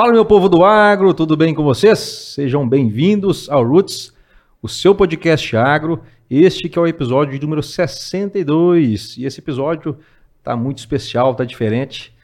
[0.00, 1.98] Fala, meu povo do agro, tudo bem com vocês?
[1.98, 4.14] Sejam bem-vindos ao Roots,
[4.62, 6.00] o seu podcast agro.
[6.30, 9.18] Este que é o episódio número 62.
[9.18, 9.98] E esse episódio
[10.42, 12.16] tá muito especial, tá diferente.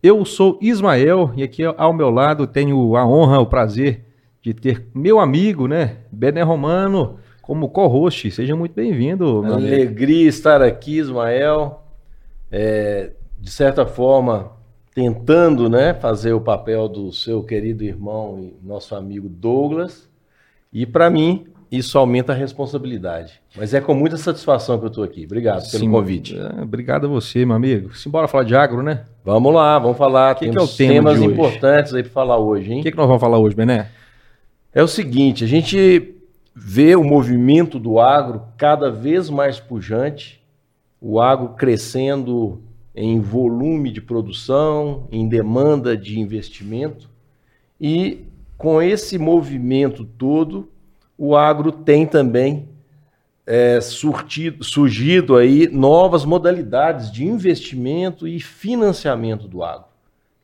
[0.00, 4.04] Eu sou Ismael e aqui ao meu lado tenho a honra, o prazer
[4.40, 8.30] de ter meu amigo, né, Bené Romano, como co-host.
[8.30, 9.44] Seja muito bem-vindo.
[9.52, 11.82] Alegria estar aqui, Ismael.
[12.52, 14.55] É, de certa forma,
[14.96, 20.08] tentando né, fazer o papel do seu querido irmão e nosso amigo Douglas.
[20.72, 23.34] E para mim, isso aumenta a responsabilidade.
[23.54, 25.26] Mas é com muita satisfação que eu estou aqui.
[25.26, 26.38] Obrigado pelo Sim, convite.
[26.38, 27.94] É, obrigado a você, meu amigo.
[27.94, 29.04] Simbora falar de agro, né?
[29.22, 30.34] Vamos lá, vamos falar.
[30.34, 32.80] Que que é o tema temas importantes aí para falar hoje, hein?
[32.80, 33.90] O que, que nós vamos falar hoje, Bené?
[34.72, 36.14] É o seguinte, a gente
[36.54, 40.42] vê o movimento do agro cada vez mais pujante,
[40.98, 42.62] o agro crescendo
[42.96, 47.10] em volume de produção, em demanda de investimento.
[47.78, 48.24] E
[48.56, 50.70] com esse movimento todo,
[51.18, 52.70] o agro tem também
[53.46, 59.84] é, surtido, surgido aí novas modalidades de investimento e financiamento do agro.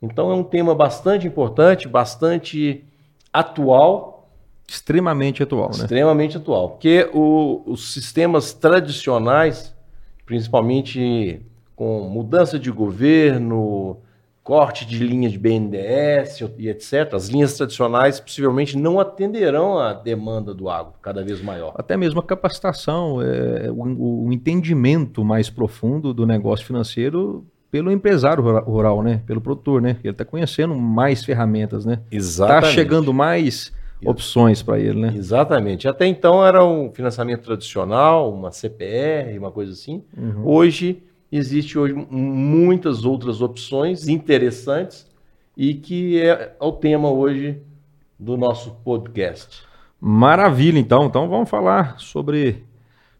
[0.02, 2.84] Então é um tema bastante importante, bastante
[3.32, 4.28] atual.
[4.68, 5.76] Extremamente atual, né?
[5.76, 6.70] Extremamente atual.
[6.70, 9.74] Porque o, os sistemas tradicionais,
[10.26, 11.40] principalmente
[11.74, 13.98] com mudança de governo,
[14.42, 20.52] corte de linha de BNDES e etc., as linhas tradicionais possivelmente não atenderão à demanda
[20.52, 21.74] do agro cada vez maior.
[21.76, 28.42] Até mesmo a capacitação, é, o, o, entendimento mais profundo do negócio financeiro pelo empresário
[28.60, 29.22] rural, né?
[29.26, 29.96] Pelo produtor, né?
[30.02, 31.96] Ele está conhecendo mais ferramentas, né?
[31.96, 32.64] Tá Exatamente.
[32.64, 33.72] Está chegando mais
[34.04, 35.12] opções para ele, né?
[35.16, 35.88] Exatamente.
[35.88, 40.02] Até então era um financiamento tradicional, uma CPR, uma coisa assim.
[40.16, 40.42] Uhum.
[40.44, 45.10] Hoje existe hoje muitas outras opções interessantes
[45.56, 47.58] e que é o tema hoje
[48.18, 49.62] do nosso podcast.
[49.98, 51.06] Maravilha, então.
[51.06, 52.62] Então vamos falar sobre,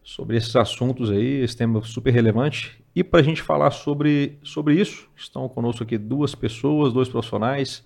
[0.02, 2.78] sobre esses assuntos aí, esse tema super relevante.
[2.94, 7.82] E para a gente falar sobre, sobre isso, estão conosco aqui duas pessoas, dois profissionais.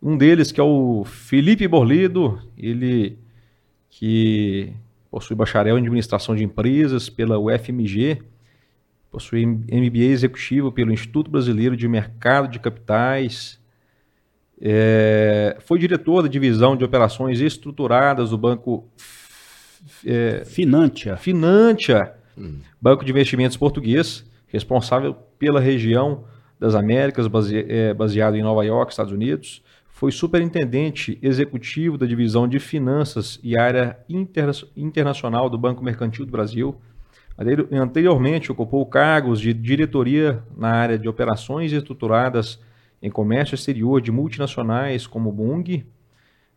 [0.00, 3.18] Um deles que é o Felipe Borlido, ele
[3.90, 4.72] que
[5.10, 8.22] possui bacharel em administração de empresas pela UFMG
[9.14, 13.60] possui MBA executivo pelo Instituto Brasileiro de Mercado de Capitais,
[14.60, 18.88] é, foi diretor da divisão de operações estruturadas do Banco
[20.04, 21.16] é, Finantia.
[21.16, 22.58] Finantia, hum.
[22.82, 26.24] Banco de Investimentos Português, responsável pela região
[26.58, 29.62] das Américas, base, é, baseado em Nova York, Estados Unidos.
[29.86, 36.32] Foi superintendente executivo da divisão de finanças e área interna internacional do Banco Mercantil do
[36.32, 36.76] Brasil
[37.36, 42.60] Anteriormente, ocupou cargos de diretoria na área de operações estruturadas
[43.02, 45.84] em comércio exterior de multinacionais como Bung.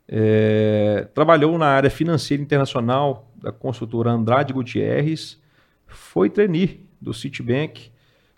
[0.08, 5.42] É, trabalhou na área financeira internacional da construtora Andrade Gutierrez.
[5.88, 7.92] Foi trainee do Citibank,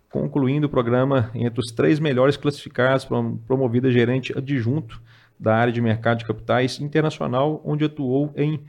[0.10, 3.06] concluindo o programa entre os três melhores classificados,
[3.46, 5.02] promovida gerente adjunto
[5.40, 8.62] da área de mercado de capitais internacional, onde atuou em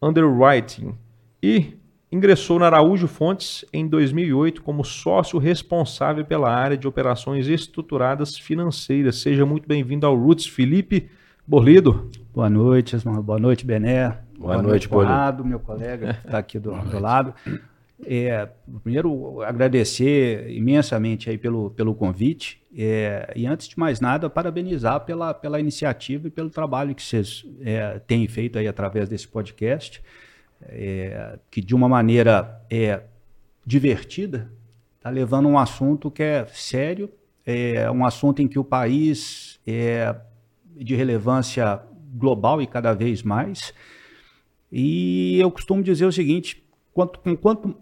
[0.00, 0.94] underwriting.
[1.42, 1.76] E
[2.14, 9.16] Ingressou na Araújo Fontes em 2008 como sócio responsável pela área de operações estruturadas financeiras.
[9.16, 11.10] Seja muito bem-vindo ao Roots, Felipe
[11.44, 12.08] Borlido.
[12.32, 14.10] Boa noite, Boa noite, Bené.
[14.38, 15.44] Boa, Boa noite, Borlido.
[15.44, 17.34] meu colega que está aqui do, do lado.
[18.06, 18.48] É,
[18.84, 25.34] primeiro, agradecer imensamente aí pelo, pelo convite é, e, antes de mais nada, parabenizar pela,
[25.34, 30.00] pela iniciativa e pelo trabalho que vocês é, têm feito aí através desse podcast
[30.68, 33.02] é, que de uma maneira é,
[33.64, 34.50] divertida
[34.96, 37.10] está levando um assunto que é sério,
[37.44, 40.14] é um assunto em que o país é
[40.76, 41.80] de relevância
[42.14, 43.74] global e cada vez mais.
[44.72, 47.76] E eu costumo dizer o seguinte: quanto, quanto,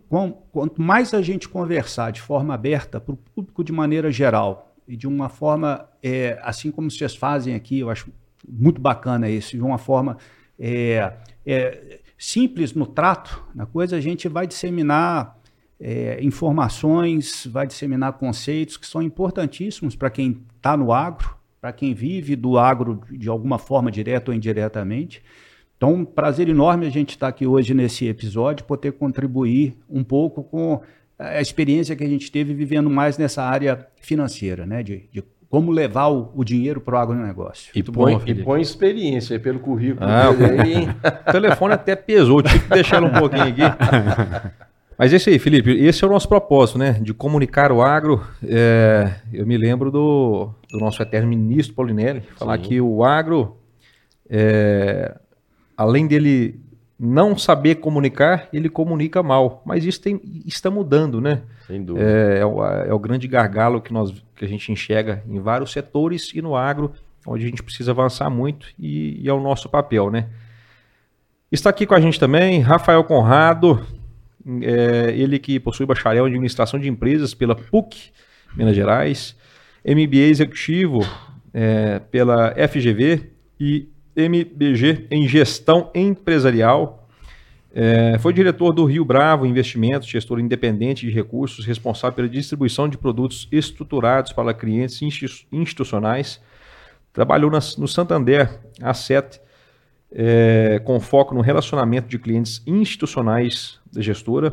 [0.51, 4.97] quanto mais a gente conversar de forma aberta para o público de maneira geral e
[4.97, 8.11] de uma forma, é, assim como vocês fazem aqui, eu acho
[8.49, 10.19] muito bacana isso, de uma forma
[10.59, 11.13] é,
[11.47, 15.37] é, simples no trato, na coisa, a gente vai disseminar
[15.81, 21.93] é, informações, vai disseminar conceitos que são importantíssimos para quem está no agro, para quem
[21.93, 25.21] vive do agro de alguma forma, direta ou indiretamente.
[25.77, 30.05] Então, um prazer enorme a gente estar tá aqui hoje nesse episódio, poder contribuir um
[30.05, 30.81] pouco com
[31.19, 35.71] a experiência que a gente teve vivendo mais nessa área financeira, né, de, de como
[35.71, 37.71] levar o, o dinheiro para o agronegócio.
[37.75, 40.89] E põe, bom, e põe experiência pelo currículo ah, dele aí.
[41.29, 43.61] o telefone até pesou, tive que deixar ele um pouquinho aqui.
[44.97, 45.71] Mas isso aí, Felipe.
[45.73, 46.93] Esse é o nosso propósito, né?
[46.93, 48.27] De comunicar o agro.
[48.43, 52.63] É, eu me lembro do, do, nosso eterno ministro Paulinelli falar Sim.
[52.63, 53.59] que o agro,
[54.31, 55.15] é,
[55.77, 56.63] além dele
[56.99, 59.61] não saber comunicar, ele comunica mal.
[59.67, 61.43] Mas isso tem, está mudando, né?
[61.67, 62.07] Sem dúvida.
[62.07, 65.71] É, é, o, é, o, grande gargalo que, nós, que a gente enxerga em vários
[65.71, 66.93] setores e no agro,
[67.25, 70.29] onde a gente precisa avançar muito e, e é o nosso papel, né?
[71.51, 73.87] Está aqui com a gente também Rafael Conrado,
[74.63, 78.11] é, ele que possui bacharel em administração de empresas pela PUC,
[78.57, 79.37] Minas Gerais,
[79.85, 81.07] MBA executivo
[81.55, 83.31] é, pela FGV
[83.61, 87.02] e MBG em gestão empresarial.
[87.75, 92.99] É, foi diretor do Rio Bravo Investimentos, gestor independente de recursos, responsável pela distribuição de
[92.99, 95.01] produtos estruturados para clientes
[95.51, 96.41] institucionais.
[97.13, 99.41] Trabalhou na, no Santander Asset,
[100.15, 104.53] é, com foco no relacionamento de clientes institucionais da gestora.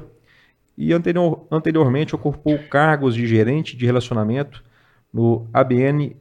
[0.78, 4.64] E anterior, anteriormente ocupou cargos de gerente de relacionamento
[5.14, 6.16] no ABN,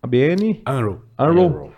[0.00, 0.62] ABN.
[1.18, 1.75] Unroll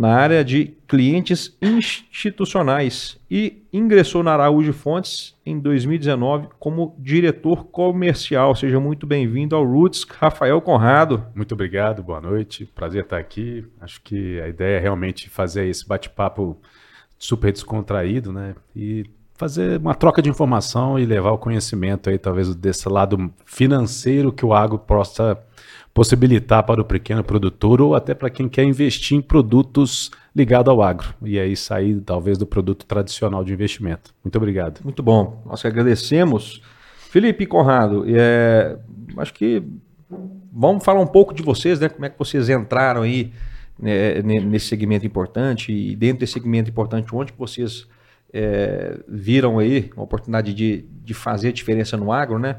[0.00, 8.56] na área de clientes institucionais e ingressou na Araújo Fontes em 2019 como diretor comercial.
[8.56, 11.26] Seja muito bem-vindo ao Roots, Rafael Conrado.
[11.34, 13.66] Muito obrigado, boa noite, prazer estar aqui.
[13.78, 16.58] Acho que a ideia é realmente fazer esse bate-papo
[17.18, 18.54] super descontraído, né?
[18.74, 19.04] E
[19.34, 24.46] fazer uma troca de informação e levar o conhecimento aí, talvez, desse lado financeiro que
[24.46, 25.38] o agro possa
[25.92, 30.82] possibilitar para o pequeno produtor ou até para quem quer investir em produtos ligados ao
[30.82, 34.14] agro e aí sair talvez do produto tradicional de investimento.
[34.24, 34.80] Muito obrigado.
[34.84, 35.42] Muito bom.
[35.44, 36.62] Nós que agradecemos.
[37.10, 38.78] Felipe Conrado, é,
[39.16, 39.62] acho que
[40.52, 41.88] vamos falar um pouco de vocês, né?
[41.88, 43.32] Como é que vocês entraram aí
[43.78, 47.86] né, nesse segmento importante e dentro desse segmento importante, onde vocês
[48.32, 52.56] é, viram aí uma oportunidade de, de fazer diferença no agro, né?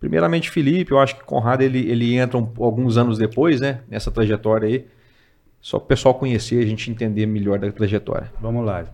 [0.00, 3.80] Primeiramente, Felipe, eu acho que Conrado ele, ele entra um, alguns anos depois, né?
[3.88, 4.86] Nessa trajetória aí.
[5.60, 8.32] Só para o pessoal conhecer, a gente entender melhor da trajetória.
[8.40, 8.84] Vamos lá.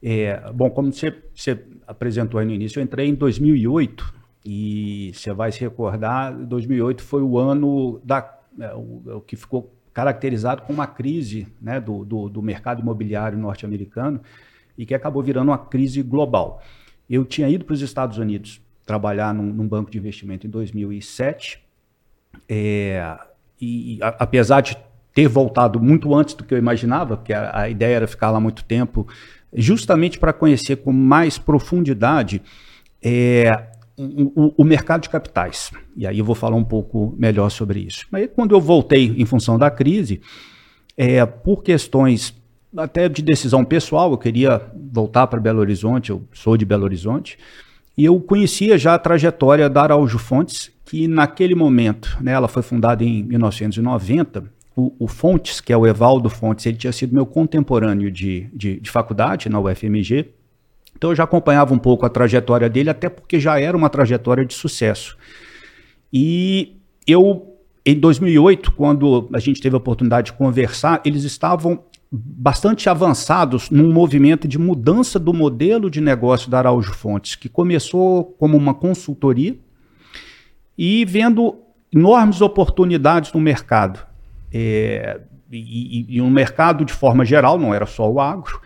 [0.00, 4.14] É, bom, como você, você apresentou aí no início, eu entrei em 2008
[4.44, 9.74] e você vai se recordar, 2008 foi o ano da, é, o, o, que ficou
[9.92, 14.20] caracterizado com uma crise né, do, do, do mercado imobiliário norte-americano
[14.76, 16.62] e que acabou virando uma crise global.
[17.10, 21.62] Eu tinha ido para os Estados Unidos trabalhar num, num banco de investimento em 2007.
[22.48, 23.16] É,
[23.60, 24.76] e a, apesar de
[25.14, 28.40] ter voltado muito antes do que eu imaginava, porque a, a ideia era ficar lá
[28.40, 29.06] muito tempo,
[29.54, 32.40] justamente para conhecer com mais profundidade
[33.02, 35.70] é, o, o, mercado de capitais.
[35.94, 38.06] E aí eu vou falar um pouco melhor sobre isso.
[38.10, 40.20] Mas quando eu voltei em função da crise,
[40.96, 42.34] é, por questões
[42.76, 44.62] até de decisão pessoal, eu queria
[44.92, 47.38] voltar para Belo Horizonte, eu sou de Belo Horizonte,
[47.98, 52.62] e eu conhecia já a trajetória da Araújo Fontes, que naquele momento, né, ela foi
[52.62, 54.44] fundada em 1990.
[54.76, 58.78] O, o, Fontes, que é o Evaldo Fontes, ele tinha sido meu contemporâneo de, de,
[58.78, 60.28] de faculdade na UFMG.
[60.96, 64.44] Então eu já acompanhava um pouco a trajetória dele, até porque já era uma trajetória
[64.44, 65.18] de sucesso.
[66.12, 72.88] E eu, em 2008, quando a gente teve a oportunidade de conversar, eles estavam bastante
[72.88, 78.56] avançados num movimento de mudança do modelo de negócio da Araújo Fontes, que começou como
[78.56, 79.56] uma consultoria
[80.76, 81.56] e vendo
[81.92, 84.00] enormes oportunidades no mercado.
[84.52, 88.60] É, e, e, e um mercado de forma geral, não era só o agro,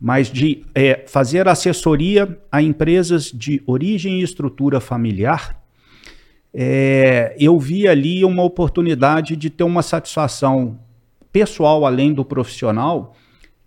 [0.00, 5.62] mas de é, fazer assessoria a empresas de origem e estrutura familiar.
[6.52, 10.78] É, eu vi ali uma oportunidade de ter uma satisfação
[11.32, 13.16] pessoal além do profissional,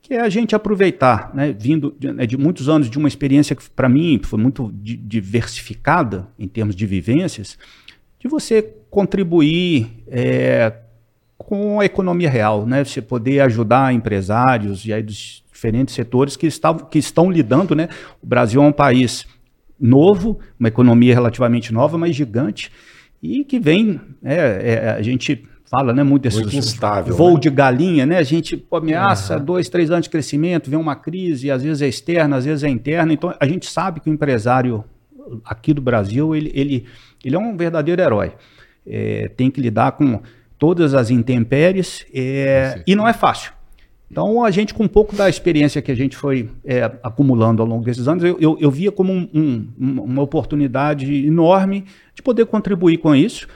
[0.02, 3.56] que é a gente aproveitar, né, vindo de, né, de muitos anos de uma experiência
[3.56, 7.58] que para mim foi muito diversificada em termos de vivências,
[8.20, 10.74] de você contribuir é,
[11.38, 16.46] com a economia real, né, você poder ajudar empresários e aí dos diferentes setores que,
[16.46, 17.90] estavam, que estão lidando, né,
[18.22, 19.26] o Brasil é um país
[19.80, 22.72] novo, uma economia relativamente nova, mas gigante,
[23.24, 26.04] e que vem, é, é, a gente fala, né?
[26.04, 27.40] Muito desses muito instável, voo né?
[27.42, 28.18] de galinha, né?
[28.18, 29.44] A gente pô, ameaça uhum.
[29.44, 32.70] dois, três anos de crescimento, vem uma crise, às vezes é externa, às vezes é
[32.70, 33.14] interna.
[33.14, 34.84] Então a gente sabe que o empresário
[35.44, 36.86] aqui do Brasil ele, ele,
[37.24, 38.34] ele é um verdadeiro herói.
[38.88, 40.22] É, tem que lidar com
[40.58, 43.52] todas as intempéries é, e não é fácil.
[44.10, 47.68] Então, a gente, com um pouco da experiência que a gente foi é, acumulando ao
[47.68, 52.46] longo desses anos, eu, eu, eu via como um, um, uma oportunidade enorme de poder
[52.46, 53.48] contribuir com isso.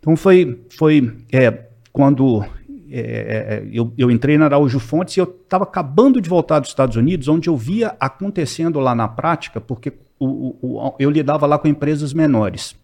[0.00, 2.44] Então foi, foi é, quando
[2.90, 6.70] é, é, eu, eu, entrei na Araújo Fontes e eu estava acabando de voltar dos
[6.70, 11.58] Estados Unidos, onde eu via acontecendo lá na prática, porque o, o, eu lidava lá
[11.58, 12.74] com empresas menores.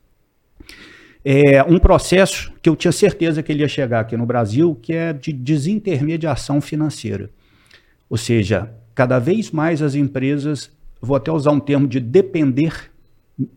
[1.25, 4.93] É um processo que eu tinha certeza que ele ia chegar aqui no Brasil, que
[4.93, 7.31] é de desintermediação financeira.
[8.11, 12.91] Ou seja, cada vez mais as empresas, vou até usar um termo de depender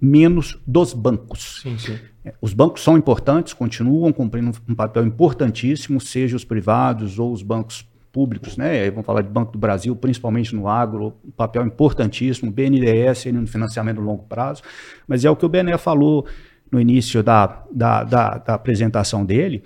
[0.02, 1.60] menos dos bancos.
[1.62, 2.00] Sim, sim.
[2.42, 7.88] Os bancos são importantes, continuam cumprindo um papel importantíssimo, seja os privados ou os bancos
[8.12, 8.90] públicos, né?
[8.90, 14.00] Vamos falar de Banco do Brasil, principalmente no agro, um papel importantíssimo, BNDES no financiamento
[14.00, 14.64] a longo prazo,
[15.08, 16.26] mas é o que o Bené falou
[16.72, 19.64] no início da, da, da, da apresentação dele,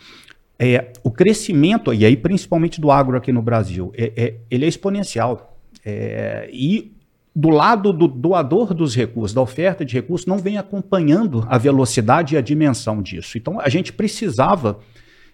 [0.59, 4.67] é, o crescimento, e aí principalmente do agro aqui no Brasil, é, é ele é
[4.67, 5.57] exponencial.
[5.83, 6.93] É, e
[7.33, 12.35] do lado do doador dos recursos, da oferta de recursos, não vem acompanhando a velocidade
[12.35, 13.37] e a dimensão disso.
[13.37, 14.79] Então, a gente precisava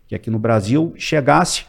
[0.07, 1.65] que aqui no Brasil chegasse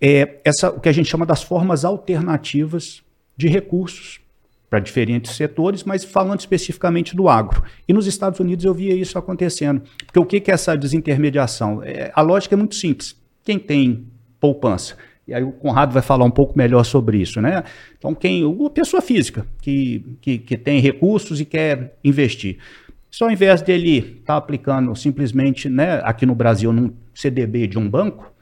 [0.00, 3.02] é, essa, o que a gente chama das formas alternativas
[3.36, 4.20] de recursos
[4.68, 7.62] para diferentes setores, mas falando especificamente do agro.
[7.86, 9.82] E nos Estados Unidos eu via isso acontecendo.
[10.06, 11.82] Porque o que é essa desintermediação?
[11.84, 13.14] É, a lógica é muito simples.
[13.44, 14.06] Quem tem
[14.40, 17.64] poupança e aí o Conrado vai falar um pouco melhor sobre isso, né?
[17.98, 22.58] Então, quem, a pessoa física que, que, que tem recursos e quer investir.
[23.10, 27.78] Só ao invés dele estar tá aplicando simplesmente, né, aqui no Brasil, num CDB de
[27.78, 28.32] um banco,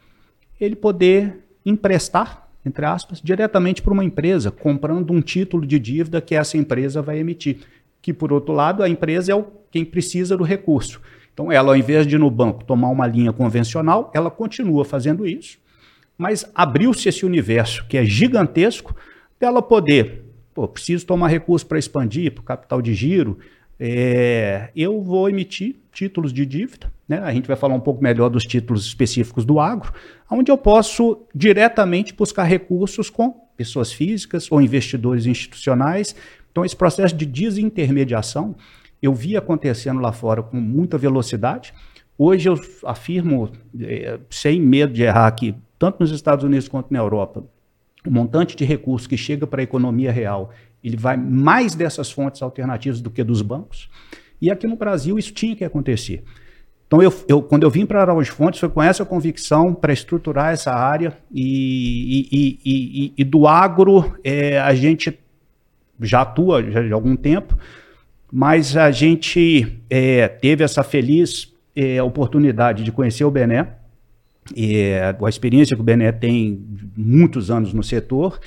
[0.60, 6.34] ele poder emprestar, entre aspas, diretamente para uma empresa, comprando um título de dívida que
[6.34, 7.58] essa empresa vai emitir.
[8.02, 11.00] Que, por outro lado, a empresa é o, quem precisa do recurso.
[11.32, 15.26] Então, ela, ao invés de ir no banco tomar uma linha convencional, ela continua fazendo
[15.26, 15.63] isso
[16.16, 18.94] mas abriu-se esse universo que é gigantesco
[19.38, 23.38] dela poder, pô, preciso tomar recurso para expandir, para o capital de giro,
[23.78, 27.18] é, eu vou emitir títulos de dívida, né?
[27.18, 29.92] a gente vai falar um pouco melhor dos títulos específicos do agro,
[30.30, 36.14] onde eu posso diretamente buscar recursos com pessoas físicas ou investidores institucionais.
[36.50, 38.54] Então, esse processo de desintermediação
[39.04, 41.74] eu vi acontecendo lá fora com muita velocidade.
[42.16, 46.98] Hoje eu afirmo, é, sem medo de errar aqui, tanto nos Estados Unidos quanto na
[46.98, 47.44] Europa,
[48.06, 50.50] o montante de recursos que chega para a economia real,
[50.82, 53.90] ele vai mais dessas fontes alternativas do que dos bancos.
[54.40, 56.24] E aqui no Brasil isso tinha que acontecer.
[56.86, 60.54] Então, eu, eu, quando eu vim para Araújo Fontes, foi com essa convicção para estruturar
[60.54, 65.18] essa área e, e, e, e do agro é, a gente
[66.00, 67.58] já atua já de algum tempo,
[68.32, 73.83] mas a gente é, teve essa feliz é, oportunidade de conhecer o Bené,
[74.54, 76.60] e a experiência que o Bené tem
[76.96, 78.38] muitos anos no setor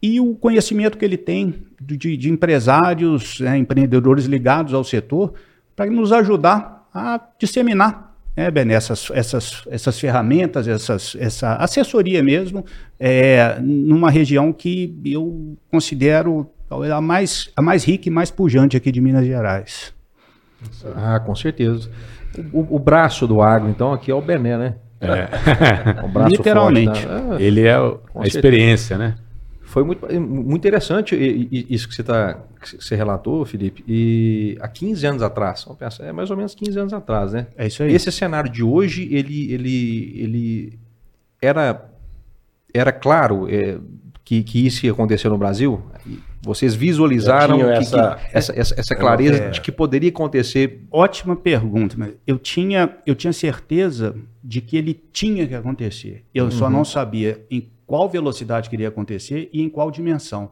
[0.00, 5.34] e o conhecimento que ele tem de, de empresários, né, empreendedores ligados ao setor,
[5.76, 12.64] para nos ajudar a disseminar né, Bené, essas, essas, essas ferramentas, essas, essa assessoria mesmo,
[12.98, 18.90] é, numa região que eu considero a mais, a mais rica e mais pujante aqui
[18.90, 19.92] de Minas Gerais.
[20.96, 21.90] Ah, com certeza.
[22.52, 24.74] O, o braço do agro, então, aqui é o Bené, né?
[25.02, 26.06] É.
[26.06, 27.02] um Literalmente.
[27.02, 27.36] Forte, né?
[27.42, 29.16] Ele é o, a experiência, né?
[29.72, 31.16] Foi muito, muito interessante
[31.50, 33.82] isso que você, tá, que você relatou, Felipe.
[33.88, 37.46] E há 15 anos atrás, vamos pensar, é mais ou menos 15 anos atrás, né?
[37.56, 37.90] É isso aí.
[37.94, 40.78] Esse cenário de hoje, ele, ele, ele
[41.40, 41.90] era,
[42.74, 43.78] era claro é,
[44.22, 45.82] que, que isso ia acontecer no Brasil?
[46.44, 50.84] Vocês visualizaram que, essa, que, essa, essa, essa, clareza é, de que poderia acontecer?
[50.90, 51.94] Ótima pergunta.
[51.96, 56.24] Mas eu tinha, eu tinha certeza de que ele tinha que acontecer.
[56.34, 56.50] Eu uhum.
[56.50, 60.50] só não sabia em qual velocidade queria acontecer e em qual dimensão.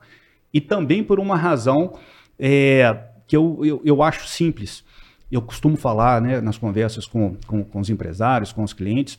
[0.54, 1.94] E também por uma razão
[2.38, 4.84] é, que eu, eu, eu, acho simples.
[5.30, 9.18] Eu costumo falar né, nas conversas com, com, com os empresários, com os clientes,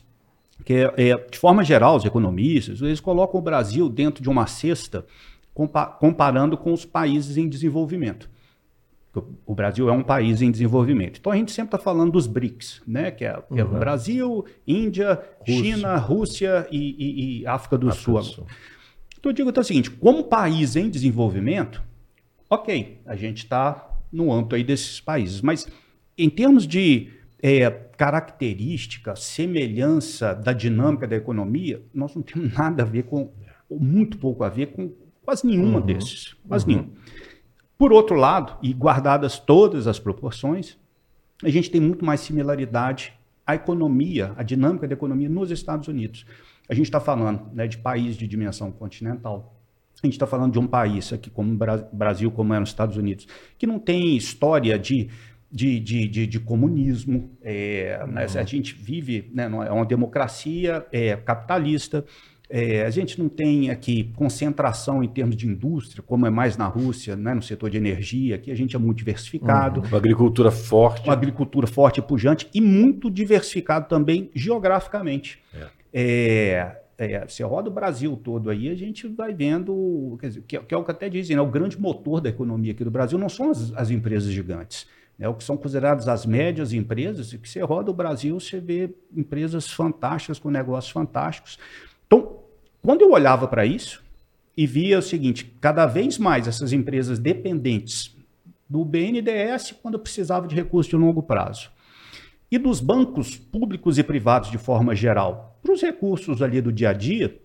[0.64, 4.46] que é, é, de forma geral, os economistas, eles colocam o Brasil dentro de uma
[4.46, 5.04] cesta
[5.54, 8.30] comparando com os países em desenvolvimento.
[9.44, 11.18] O Brasil é um país em desenvolvimento.
[11.18, 13.10] Então a gente sempre está falando dos BRICS, né?
[13.10, 13.58] que é, uhum.
[13.58, 15.62] é Brasil, Índia, Rússia.
[15.62, 18.14] China, Rússia e, e, e África, do, África Sul.
[18.14, 18.46] do Sul.
[19.18, 21.82] Então eu digo então, o seguinte: como país em desenvolvimento,
[22.48, 25.68] ok, a gente está no âmbito aí desses países, mas
[26.16, 27.10] em termos de
[27.42, 33.30] é, característica, semelhança da dinâmica da economia, nós não temos nada a ver com,
[33.68, 34.90] ou muito pouco a ver com
[35.24, 35.86] quase nenhuma uhum.
[35.86, 36.72] desses, quase uhum.
[36.72, 36.90] nenhum.
[37.78, 40.76] Por outro lado, e guardadas todas as proporções,
[41.42, 43.12] a gente tem muito mais similaridade
[43.46, 46.24] à economia, à dinâmica da economia nos Estados Unidos.
[46.68, 49.58] A gente está falando né, de país de dimensão continental.
[50.02, 52.96] A gente está falando de um país aqui como o Brasil, como é nos Estados
[52.96, 53.26] Unidos,
[53.58, 55.08] que não tem história de,
[55.50, 57.30] de, de, de, de comunismo.
[57.42, 58.12] É, uhum.
[58.12, 62.04] né, a gente vive, né, é uma democracia é, capitalista,
[62.54, 66.66] É, a gente não tem aqui concentração em termos de indústria, como é mais na
[66.66, 68.34] Rússia, né, no setor de energia.
[68.34, 69.80] Aqui a gente é muito diversificado.
[69.80, 69.86] Uhum.
[69.86, 71.02] Uma agricultura forte.
[71.02, 75.40] Uma agricultura forte e pujante e muito diversificado também geograficamente.
[75.54, 75.66] É.
[75.94, 80.58] É, é, você roda o Brasil todo aí, a gente vai vendo, quer dizer, que,
[80.58, 83.18] que é o que até dizem, né, o grande motor da economia aqui do Brasil
[83.18, 84.86] não são as, as empresas gigantes.
[85.18, 88.60] É o que são consideradas as médias empresas, e que você roda o Brasil, você
[88.60, 91.58] vê empresas fantásticas, com negócios fantásticos.
[92.06, 92.41] Então,
[92.82, 94.02] quando eu olhava para isso
[94.56, 98.14] e via o seguinte, cada vez mais essas empresas dependentes
[98.68, 101.70] do BNDES quando precisava de recursos de longo prazo
[102.52, 106.90] e dos bancos públicos e privados de forma geral, para os recursos ali do dia
[106.90, 107.40] a dia,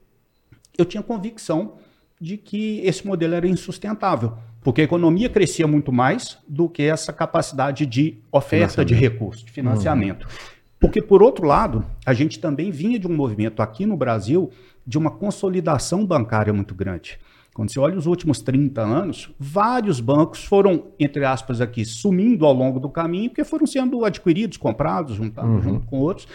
[0.77, 1.77] eu tinha convicção
[2.19, 7.13] de que esse modelo era insustentável, porque a economia crescia muito mais do que essa
[7.13, 10.23] capacidade de oferta de recursos, de financiamento.
[10.23, 10.56] Uhum.
[10.79, 14.51] Porque, por outro lado, a gente também vinha de um movimento aqui no Brasil
[14.85, 17.19] de uma consolidação bancária muito grande.
[17.53, 22.53] Quando você olha os últimos 30 anos, vários bancos foram, entre aspas, aqui, sumindo ao
[22.53, 25.61] longo do caminho, porque foram sendo adquiridos, comprados, juntados uhum.
[25.61, 26.27] junto com outros.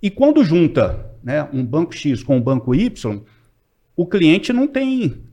[0.00, 3.20] E quando junta né, um banco X com um banco Y,
[3.96, 5.24] o cliente não tem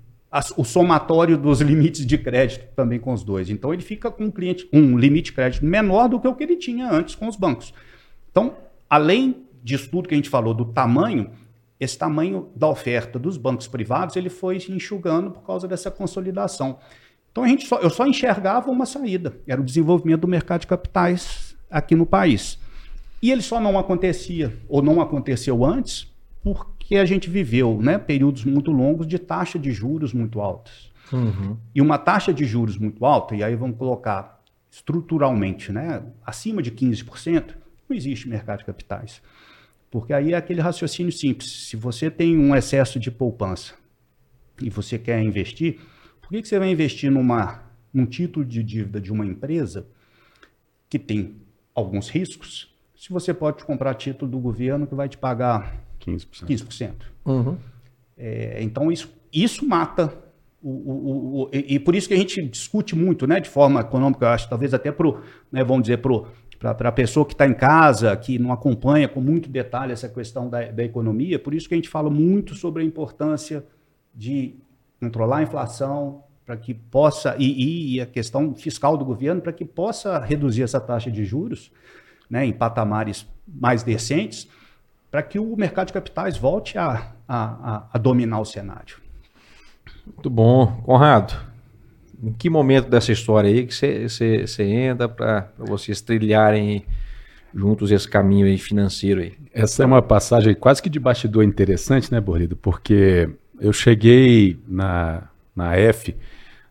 [0.57, 3.51] o somatório dos limites de crédito também com os dois.
[3.51, 6.43] Então ele fica com um cliente um limite de crédito menor do que o que
[6.43, 7.71] ele tinha antes com os bancos.
[8.39, 8.55] Então,
[8.89, 11.31] além disso tudo que a gente falou do tamanho,
[11.77, 16.79] esse tamanho da oferta dos bancos privados ele foi enxugando por causa dessa consolidação.
[17.31, 20.67] Então a gente só, eu só enxergava uma saída, era o desenvolvimento do mercado de
[20.67, 22.57] capitais aqui no país.
[23.21, 26.07] E ele só não acontecia, ou não aconteceu antes,
[26.41, 30.89] porque a gente viveu né, períodos muito longos de taxa de juros muito altas.
[31.11, 31.57] Uhum.
[31.75, 36.71] E uma taxa de juros muito alta, e aí vamos colocar estruturalmente, né, acima de
[36.71, 37.55] 15%,
[37.89, 39.21] não existe mercado de capitais.
[39.89, 41.67] Porque aí é aquele raciocínio simples.
[41.67, 43.73] Se você tem um excesso de poupança
[44.61, 45.79] e você quer investir,
[46.21, 49.87] por que, que você vai investir numa, num título de dívida de uma empresa
[50.87, 51.35] que tem
[51.73, 56.45] alguns riscos, se você pode comprar título do governo que vai te pagar 15%?
[56.45, 56.93] 15%.
[57.25, 57.57] Uhum.
[58.17, 60.13] É, então, isso, isso mata
[60.61, 63.79] o, o, o, e, e, por isso que a gente discute muito, né, de forma
[63.79, 65.09] econômica, eu acho, talvez até para,
[65.51, 66.23] né, vamos dizer, para
[66.59, 70.49] para a pessoa que está em casa, que não acompanha com muito detalhe essa questão
[70.49, 73.65] da, da economia, por isso que a gente fala muito sobre a importância
[74.13, 74.55] de
[74.99, 79.63] controlar a inflação, para que possa, e, e, a questão fiscal do governo, para que
[79.63, 81.71] possa reduzir essa taxa de juros
[82.29, 84.49] né, em patamares mais decentes,
[85.11, 88.97] para que o mercado de capitais volte a, a, a dominar o cenário.
[90.05, 90.81] Muito bom.
[90.83, 91.39] Conrado,
[92.21, 96.85] em que momento dessa história aí que você entra para vocês trilharem
[97.53, 99.33] juntos esse caminho aí financeiro aí?
[99.53, 102.55] Essa é uma passagem quase que de bastidor interessante, né, Borrido?
[102.55, 103.29] Porque
[103.59, 105.23] eu cheguei na,
[105.55, 106.15] na F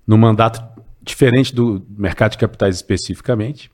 [0.07, 0.63] num mandato
[1.03, 3.71] diferente do mercado de capitais especificamente.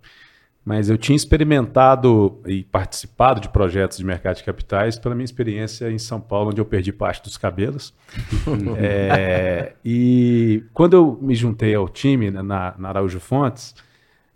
[0.65, 5.91] Mas eu tinha experimentado e participado de projetos de mercado de capitais pela minha experiência
[5.91, 7.93] em São Paulo, onde eu perdi parte dos cabelos.
[8.79, 13.75] é, e quando eu me juntei ao time né, na, na Araújo Fontes,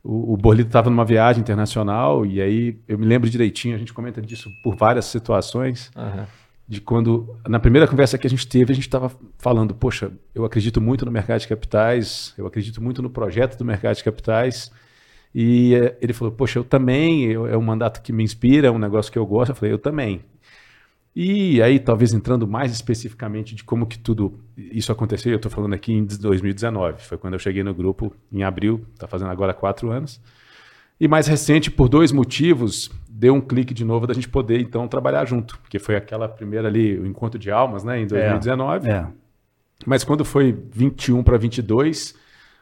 [0.04, 3.94] o, o Borlito estava numa viagem internacional e aí eu me lembro direitinho, a gente
[3.94, 5.90] comenta disso por várias situações.
[5.96, 6.24] Uhum.
[6.68, 10.44] De quando, na primeira conversa que a gente teve, a gente estava falando: Poxa, eu
[10.44, 14.70] acredito muito no mercado de capitais, eu acredito muito no projeto do mercado de capitais,
[15.34, 18.70] e eh, ele falou: Poxa, eu também, eu, é um mandato que me inspira, é
[18.70, 19.50] um negócio que eu gosto.
[19.50, 20.22] Eu falei: Eu também.
[21.14, 25.74] E aí, talvez entrando mais especificamente de como que tudo isso aconteceu, eu estou falando
[25.74, 29.90] aqui em 2019, foi quando eu cheguei no grupo em abril, está fazendo agora quatro
[29.90, 30.20] anos.
[31.00, 34.86] E mais recente, por dois motivos, deu um clique de novo da gente poder então
[34.86, 38.88] trabalhar junto, porque foi aquela primeira ali, o encontro de almas, né, em 2019.
[38.88, 39.06] É, é.
[39.86, 42.14] Mas quando foi 21 para 22,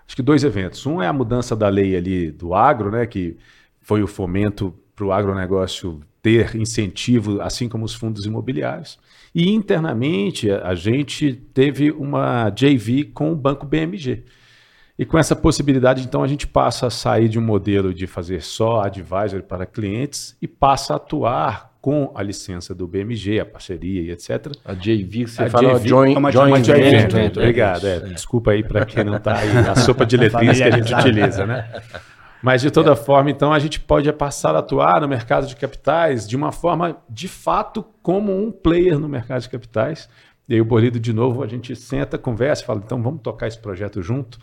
[0.07, 0.87] acho que dois eventos.
[0.87, 3.37] Um é a mudança da lei ali do agro, né, que
[3.81, 8.99] foi o fomento para o agronegócio ter incentivo, assim como os fundos imobiliários.
[9.35, 14.25] E internamente a gente teve uma JV com o Banco BMG.
[14.99, 18.43] E com essa possibilidade, então, a gente passa a sair de um modelo de fazer
[18.43, 24.03] só advisory para clientes e passa a atuar com a licença do BMG, a parceria
[24.03, 24.53] e etc.
[24.65, 27.03] A JV, você a fala JV, joint, é uma joint, joint venture.
[27.03, 27.23] venture.
[27.23, 27.31] Né?
[27.37, 27.87] Obrigado.
[27.87, 30.95] É, desculpa aí para quem não está aí, a sopa de letrinhas que a gente
[30.95, 31.71] utiliza, né?
[32.43, 32.97] Mas, de toda é.
[32.97, 36.97] forma, então, a gente pode passar a atuar no mercado de capitais de uma forma,
[37.09, 40.09] de fato, como um player no mercado de capitais.
[40.49, 43.59] E aí o Bolido, de novo, a gente senta, conversa, fala, então vamos tocar esse
[43.59, 44.39] projeto junto.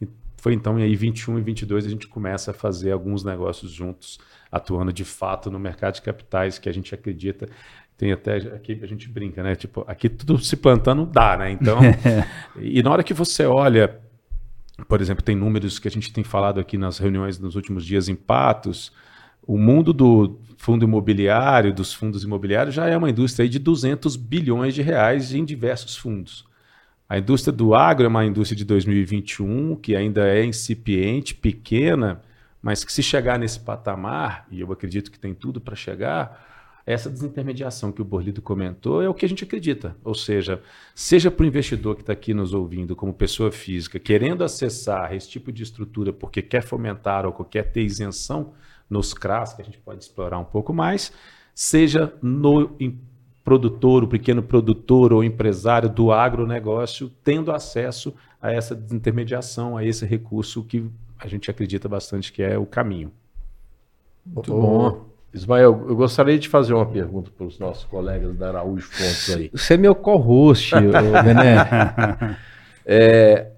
[0.00, 3.70] E foi então, e aí 21 e 22 a gente começa a fazer alguns negócios
[3.70, 4.18] juntos
[4.50, 7.48] atuando de fato no mercado de capitais, que a gente acredita
[7.96, 9.54] Tem até aqui a gente brinca, né?
[9.54, 11.50] Tipo, aqui tudo se plantando dá, né?
[11.50, 11.78] Então,
[12.60, 13.98] e na hora que você olha,
[14.88, 18.08] por exemplo, tem números que a gente tem falado aqui nas reuniões nos últimos dias
[18.08, 18.92] em Patos,
[19.46, 24.74] o mundo do fundo imobiliário, dos fundos imobiliários, já é uma indústria de 200 bilhões
[24.74, 26.44] de reais em diversos fundos.
[27.08, 32.20] A indústria do agro é uma indústria de 2021 que ainda é incipiente, pequena,
[32.66, 37.08] mas que se chegar nesse patamar, e eu acredito que tem tudo para chegar, essa
[37.08, 39.96] desintermediação que o Borlido comentou é o que a gente acredita.
[40.02, 40.60] Ou seja,
[40.92, 45.30] seja para o investidor que está aqui nos ouvindo, como pessoa física, querendo acessar esse
[45.30, 48.52] tipo de estrutura porque quer fomentar ou quer ter isenção
[48.90, 51.12] nos CRAS, que a gente pode explorar um pouco mais,
[51.54, 52.76] seja no
[53.44, 60.04] produtor, o pequeno produtor ou empresário do agronegócio, tendo acesso a essa desintermediação, a esse
[60.04, 63.12] recurso que a gente acredita bastante que é o caminho.
[64.24, 65.06] Muito bom.
[65.32, 69.50] Ismael, eu gostaria de fazer uma pergunta para os nossos colegas da Araújo Fontes aí.
[69.54, 72.36] Você é meu co-host, Bené.
[72.86, 73.50] é,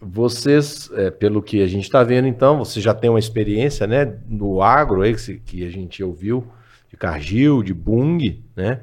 [0.00, 4.16] vocês, é, pelo que a gente está vendo, então, você já tem uma experiência né,
[4.26, 6.46] no agro aí, que, que a gente ouviu,
[6.88, 8.80] de Cargill, de Bung, né?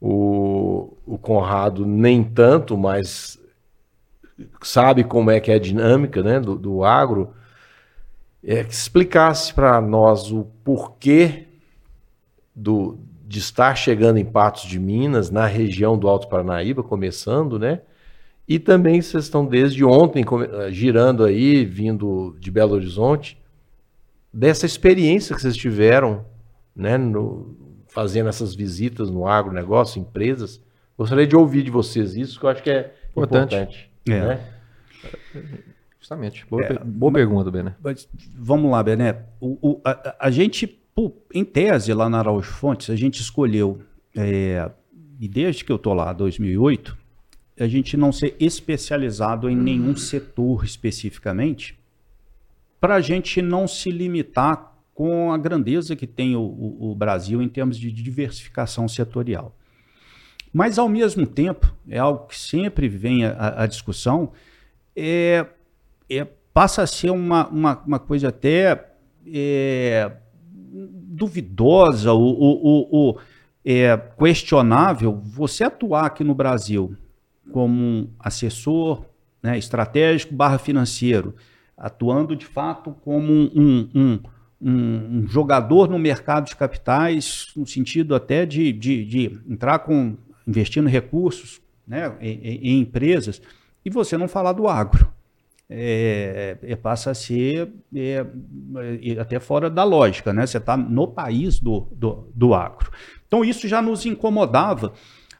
[0.00, 3.38] O, o Conrado nem tanto, mas
[4.62, 7.32] sabe como é que é a dinâmica né, do, do agro.
[8.50, 11.48] É, que explicasse para nós o porquê
[12.54, 17.82] do, de estar chegando em Patos de Minas, na região do Alto Paranaíba, começando, né?
[18.48, 23.38] E também vocês estão desde ontem eh, girando aí, vindo de Belo Horizonte,
[24.32, 26.24] dessa experiência que vocês tiveram,
[26.74, 27.54] né, no,
[27.88, 30.58] fazendo essas visitas no agronegócio, empresas.
[30.96, 33.54] Gostaria de ouvir de vocês isso, que eu acho que é importante.
[33.54, 34.20] importante é.
[34.20, 34.40] Né?
[35.98, 36.46] Justamente.
[36.48, 37.74] Boa, é, boa pergunta, Bené.
[38.36, 39.24] Vamos lá, Bené.
[39.40, 40.78] O, o, a, a gente
[41.32, 43.82] em tese, lá na Araújo Fontes, a gente escolheu,
[44.16, 44.68] é,
[45.20, 46.96] e desde que eu estou lá, 2008,
[47.60, 51.78] a gente não ser especializado em nenhum setor especificamente,
[52.80, 57.40] para a gente não se limitar com a grandeza que tem o, o, o Brasil
[57.42, 59.56] em termos de diversificação setorial.
[60.52, 64.32] Mas, ao mesmo tempo, é algo que sempre vem a, a discussão,
[64.96, 65.46] é,
[66.08, 68.92] é, passa a ser uma, uma, uma coisa até
[69.32, 70.10] é,
[71.08, 73.20] duvidosa ou, ou, ou
[73.64, 76.96] é, questionável você atuar aqui no Brasil
[77.52, 79.04] como um assessor
[79.42, 81.34] né, estratégico barra financeiro,
[81.76, 84.20] atuando de fato como um, um, um,
[84.60, 90.16] um, jogador no mercado de capitais, no sentido até de, de, de entrar com
[90.46, 93.40] investindo recursos né, em, em empresas,
[93.84, 95.08] e você não falar do agro
[95.70, 98.24] é, é, passa a ser é,
[99.02, 100.46] é, até fora da lógica, né?
[100.46, 102.90] Você está no país do, do, do agro.
[103.26, 104.92] Então isso já nos incomodava.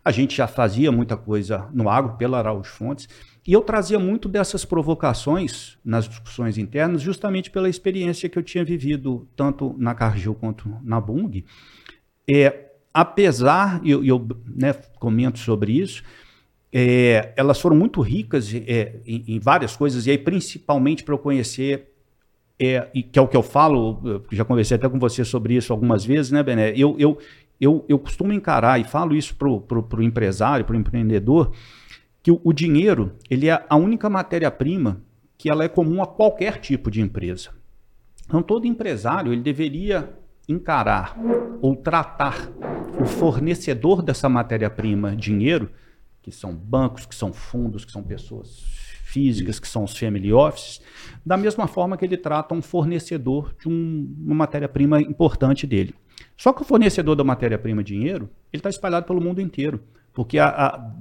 [0.04, 3.08] A gente já fazia muita coisa no agro pela Araújo Fontes,
[3.46, 8.62] e eu trazia muito dessas provocações nas discussões internas, justamente pela experiência que eu tinha
[8.62, 11.42] vivido tanto na Cargill quanto na Bung.
[12.30, 16.02] É, apesar, e eu, eu né, comento sobre isso,
[16.72, 21.18] é, elas foram muito ricas é, em, em, várias coisas, e aí principalmente para eu
[21.18, 21.92] conhecer,
[22.58, 25.54] é, e que é o que eu falo, eu já conversei até com você sobre
[25.54, 26.72] isso algumas vezes, né, Bené?
[26.76, 27.18] Eu, eu,
[27.60, 31.52] eu, eu costumo encarar, e falo isso para o empresário, para o empreendedor,
[32.22, 35.00] que o, o dinheiro ele é a única matéria-prima
[35.38, 37.50] que ela é comum a qualquer tipo de empresa.
[38.26, 40.12] Então, todo empresário ele deveria
[40.48, 41.16] encarar
[41.62, 42.50] ou tratar
[43.00, 45.70] o fornecedor dessa matéria-prima, dinheiro,
[46.28, 48.64] que são bancos, que são fundos, que são pessoas
[49.04, 50.80] físicas, que são os family offices,
[51.24, 55.94] da mesma forma que ele trata um fornecedor de um, uma matéria-prima importante dele.
[56.36, 59.80] Só que o fornecedor da matéria-prima dinheiro, ele está espalhado pelo mundo inteiro.
[60.12, 60.36] Porque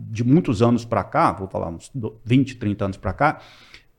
[0.09, 1.91] de muitos anos para cá, vou falar uns
[2.23, 3.41] 20, 30 anos para cá,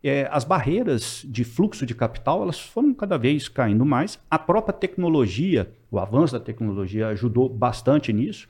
[0.03, 4.19] é, as barreiras de fluxo de capital elas foram cada vez caindo mais.
[4.31, 8.49] A própria tecnologia, o avanço da tecnologia ajudou bastante nisso.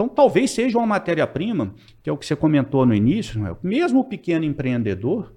[0.00, 3.54] Então, talvez seja uma matéria-prima, que é o que você comentou no início, é?
[3.62, 5.34] mesmo o pequeno empreendedor,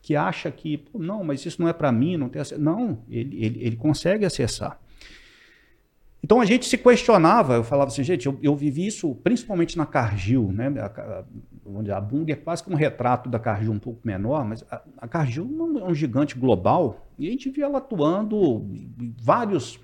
[0.00, 2.60] que acha que, não, mas isso não é para mim, não tem acesso.
[2.60, 4.78] Não, ele, ele, ele, consegue acessar.
[6.22, 9.84] Então a gente se questionava, eu falava assim, gente, eu, eu vivi isso principalmente na
[9.84, 10.72] Cargill, né?
[10.78, 14.64] A, a, a Bung é quase que um retrato da Cargill um pouco menor, mas
[14.70, 15.48] a, a Cargill
[15.80, 19.80] é um gigante global e a gente via ela atuando em vários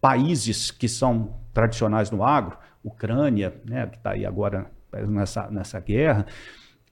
[0.00, 4.70] países que são tradicionais no agro, Ucrânia, né, que está aí agora
[5.08, 6.26] nessa, nessa guerra,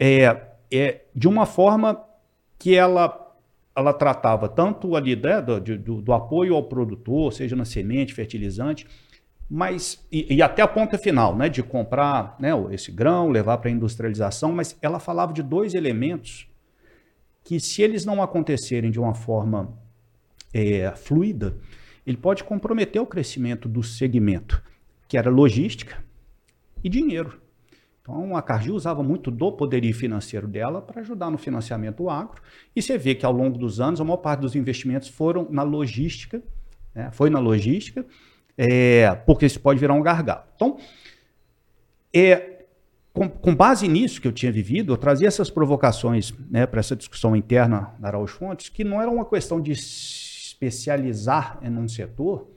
[0.00, 0.40] é,
[0.72, 2.02] é, de uma forma
[2.58, 3.36] que ela,
[3.76, 8.86] ela tratava tanto ali né, do, do, do apoio ao produtor, seja na semente, fertilizante,
[9.48, 13.68] mas e, e, até a ponta final, né, de comprar né, esse grão, levar para
[13.68, 16.48] a industrialização, mas ela falava de dois elementos
[17.44, 19.76] que, se eles não acontecerem de uma forma
[20.54, 21.54] é, fluida,
[22.06, 24.62] ele pode comprometer o crescimento do segmento,
[25.12, 26.02] que era logística
[26.82, 27.38] e dinheiro.
[28.00, 32.40] Então, a Cargill usava muito do poderio financeiro dela para ajudar no financiamento do agro.
[32.74, 35.62] E você vê que ao longo dos anos, a maior parte dos investimentos foram na
[35.62, 36.42] logística,
[36.94, 37.10] né?
[37.12, 38.06] foi na logística,
[38.56, 40.44] é, porque isso pode virar um gargalo.
[40.56, 40.78] Então,
[42.10, 42.64] é,
[43.12, 46.96] com, com, base nisso que eu tinha vivido, eu trazia essas provocações né, para essa
[46.96, 52.51] discussão interna da Araújo Fontes, que não era uma questão de especializar em um setor,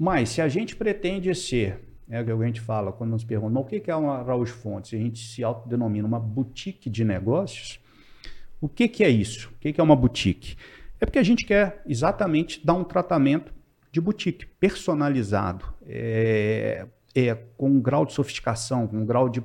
[0.00, 3.62] mas se a gente pretende ser é o que a gente fala quando nos perguntam
[3.62, 7.78] o que é uma Araújo Fontes, a gente se autodenomina uma boutique de negócios.
[8.60, 9.48] O que, que é isso?
[9.54, 10.56] O que, que é uma boutique?
[11.00, 13.52] É porque a gente quer exatamente dar um tratamento
[13.92, 19.42] de boutique, personalizado, é, é, com um grau de sofisticação, com um grau de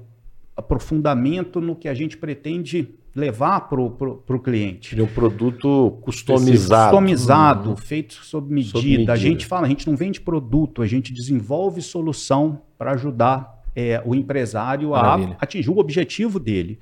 [0.55, 4.89] aprofundamento no que a gente pretende levar para o cliente.
[4.89, 6.91] Seria um produto customizado.
[6.91, 7.77] Customizado, uhum.
[7.77, 8.77] feito sob medida.
[8.77, 9.13] sob medida.
[9.13, 14.01] A gente fala, a gente não vende produto, a gente desenvolve solução para ajudar é,
[14.05, 15.37] o empresário Maravilha.
[15.39, 16.77] a atingir o objetivo dele.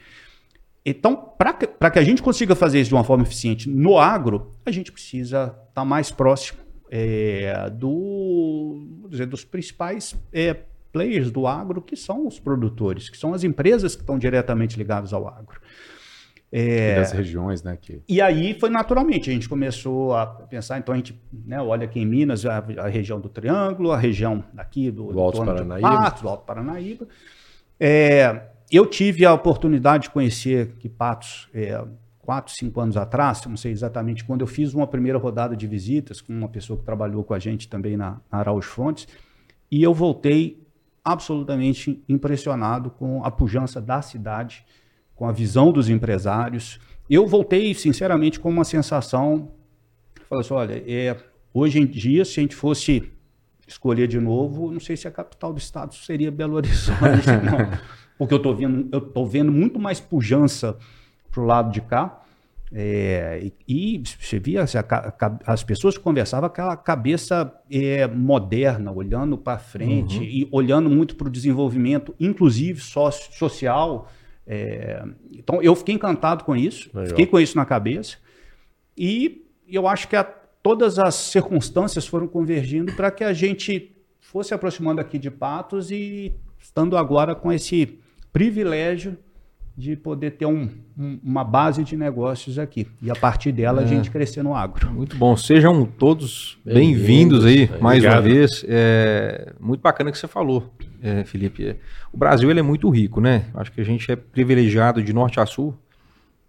[0.84, 4.72] Então, para que a gente consiga fazer isso de uma forma eficiente no agro, a
[4.72, 10.58] gente precisa estar tá mais próximo é, do, dizer, dos principais é,
[10.92, 15.14] players do agro, que são os produtores, que são as empresas que estão diretamente ligadas
[15.14, 15.62] ao agro.
[16.56, 17.76] É, das regiões, né?
[17.82, 18.04] Que...
[18.08, 22.00] E aí foi naturalmente, a gente começou a pensar, então a gente né, olha aqui
[22.00, 25.90] em Minas, a, a região do Triângulo, a região daqui do, do Alto Paranaíba.
[25.90, 27.08] Patos, do Alto Paranaíba.
[27.80, 31.84] É, eu tive a oportunidade de conhecer que Patos é,
[32.20, 36.22] quatro, cinco anos atrás, não sei exatamente quando, eu fiz uma primeira rodada de visitas
[36.22, 39.08] com uma pessoa que trabalhou com a gente também na, na Araújo Fontes,
[39.72, 40.64] e eu voltei
[41.04, 44.64] absolutamente impressionado com a pujança da cidade,
[45.16, 46.80] com a visão dos empresários.
[47.10, 49.52] Eu voltei, sinceramente, com uma sensação,
[50.30, 51.18] falei assim, olha, é,
[51.54, 53.12] hoje em dia, se a gente fosse
[53.68, 57.78] escolher de novo, não sei se a capital do estado seria Belo Horizonte, não.
[58.18, 60.78] Porque eu estou vendo, eu tô vendo muito mais pujança
[61.32, 62.20] para o lado de cá.
[62.76, 68.08] É, e, e, você via assim, a, a, as pessoas conversavam com aquela cabeça é,
[68.08, 70.24] moderna, olhando para frente uhum.
[70.24, 74.10] e olhando muito para o desenvolvimento, inclusive sócio, social,
[74.46, 77.10] é, então eu fiquei encantado com isso, Legal.
[77.10, 78.18] fiquei com isso na cabeça
[78.98, 84.54] e eu acho que a, todas as circunstâncias foram convergindo para que a gente fosse
[84.54, 88.00] aproximando aqui de Patos e estando agora com esse
[88.32, 89.18] privilégio
[89.76, 93.84] de poder ter um, um, uma base de negócios aqui e a partir dela é.
[93.84, 94.92] a gente crescer no agro.
[94.92, 98.14] Muito bom, sejam todos bem-vindos bem aí mais Obrigado.
[98.14, 98.66] uma vez.
[98.68, 100.72] É muito bacana que você falou
[101.04, 101.76] é, Felipe,
[102.14, 103.48] o Brasil ele é muito rico, né?
[103.54, 105.78] Acho que a gente é privilegiado de norte a sul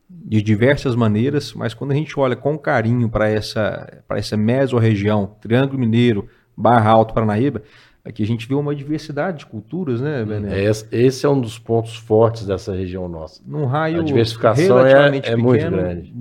[0.09, 5.35] de diversas maneiras, mas quando a gente olha com carinho para essa, para essa mesorregião,
[5.41, 7.63] Triângulo Mineiro, Barra Alto Paranaíba,
[8.05, 10.65] aqui a gente vê uma diversidade de culturas, né, hum, Bené?
[10.93, 13.43] Esse é um dos pontos fortes dessa região nossa.
[13.45, 16.15] Num raio a diversificação é, relativamente é, é pequeno, muito grande.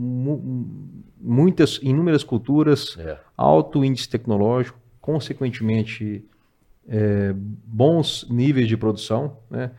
[1.26, 3.18] Muitas, inúmeras culturas, é.
[3.38, 6.26] alto índice tecnológico, consequentemente
[6.88, 9.72] é, bons níveis de produção, né?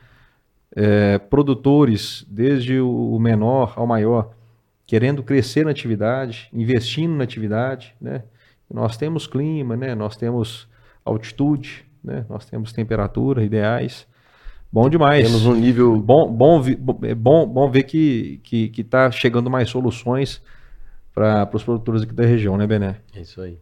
[0.77, 4.35] É, produtores, desde o menor ao maior,
[4.87, 7.95] querendo crescer na atividade, investindo na atividade.
[8.01, 8.25] Né?
[8.69, 9.95] Nós temos clima, né?
[9.95, 10.69] nós temos
[11.05, 12.27] altitude, né?
[12.29, 14.07] nós temos temperatura ideais.
[14.73, 15.27] Bom demais.
[15.27, 15.97] Temos um nível.
[15.97, 16.61] Bom, bom,
[17.05, 20.43] é bom, bom ver que está que, que tá chegando mais soluções
[21.15, 22.97] para os produtores aqui da região, né, Bené?
[23.15, 23.57] É isso aí.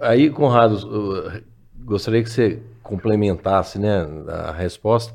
[0.00, 1.42] Aí, Conrado,
[1.84, 5.14] gostaria que você complementasse né, a resposta,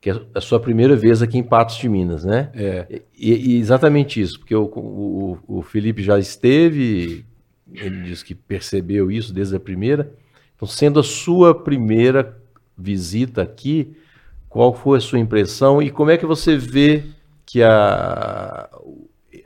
[0.00, 2.50] que é a sua primeira vez aqui em Patos de Minas, né?
[2.54, 3.02] É.
[3.16, 7.24] E, e exatamente isso, porque o, o, o, Felipe já esteve,
[7.72, 10.12] ele disse que percebeu isso desde a primeira.
[10.54, 12.36] Então, sendo a sua primeira
[12.76, 13.96] visita aqui,
[14.48, 17.04] qual foi a sua impressão e como é que você vê
[17.44, 18.68] que a,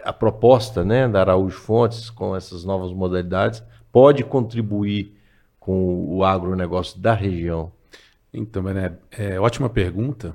[0.05, 5.14] a proposta né, da Araújo Fontes, com essas novas modalidades, pode contribuir
[5.70, 7.70] com o agronegócio da região?
[8.35, 10.35] Então, Bené, é, ótima pergunta.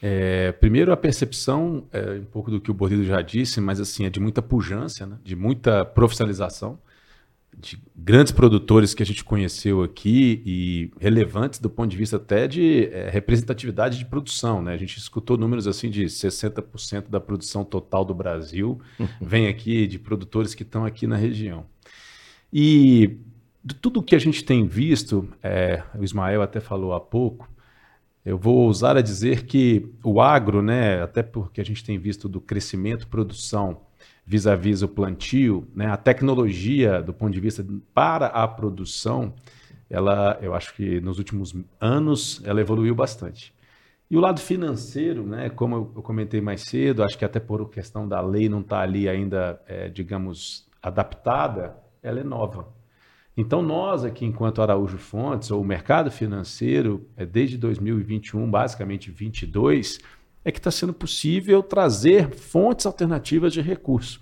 [0.00, 4.06] É, primeiro, a percepção, é, um pouco do que o Bordido já disse, mas assim,
[4.06, 5.18] é de muita pujança, né?
[5.24, 6.78] de muita profissionalização,
[7.58, 12.46] de grandes produtores que a gente conheceu aqui e relevantes do ponto de vista até
[12.46, 14.62] de é, representatividade de produção.
[14.62, 14.72] Né?
[14.72, 18.80] A gente escutou números assim de 60% da produção total do Brasil
[19.20, 21.66] vem aqui de produtores que estão aqui na região.
[22.52, 23.18] E
[23.62, 27.48] de tudo que a gente tem visto, é, o Ismael até falou há pouco,
[28.24, 32.28] eu vou ousar a dizer que o agro, né, até porque a gente tem visto
[32.28, 33.80] do crescimento, produção
[34.26, 39.34] vis-à-vis -vis o plantio, né, a tecnologia do ponto de vista para a produção,
[39.88, 43.52] ela, eu acho que nos últimos anos ela evoluiu bastante.
[44.10, 48.08] E o lado financeiro, né, como eu comentei mais cedo, acho que até por questão
[48.08, 52.79] da lei não estar tá ali ainda, é, digamos, adaptada, ela é nova.
[53.40, 59.98] Então nós aqui, enquanto Araújo Fontes, ou o mercado financeiro, é desde 2021, basicamente 22,
[60.44, 64.20] é que está sendo possível trazer fontes alternativas de recurso.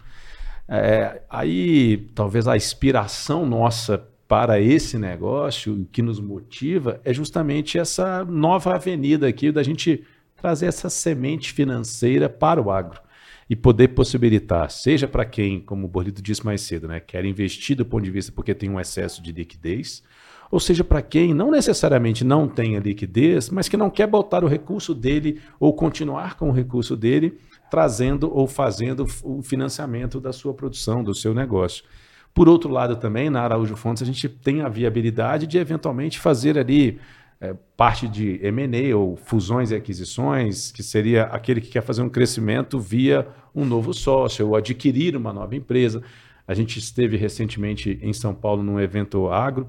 [0.68, 7.78] É, aí talvez a inspiração nossa para esse negócio, o que nos motiva é justamente
[7.78, 10.04] essa nova avenida aqui da gente
[10.36, 13.00] trazer essa semente financeira para o agro
[13.48, 17.76] e poder possibilitar, seja para quem, como o Borlito disse mais cedo, né, quer investir
[17.76, 20.02] do ponto de vista porque tem um excesso de liquidez,
[20.50, 24.44] ou seja, para quem não necessariamente não tem a liquidez, mas que não quer botar
[24.44, 27.38] o recurso dele ou continuar com o recurso dele,
[27.70, 31.84] trazendo ou fazendo o financiamento da sua produção, do seu negócio.
[32.32, 36.58] Por outro lado, também, na Araújo Fontes, a gente tem a viabilidade de eventualmente fazer
[36.58, 36.98] ali
[37.40, 42.08] é, parte de M&A ou fusões e aquisições, que seria aquele que quer fazer um
[42.08, 46.02] crescimento via um novo sócio ou adquirir uma nova empresa.
[46.46, 49.68] A gente esteve recentemente em São Paulo num evento agro,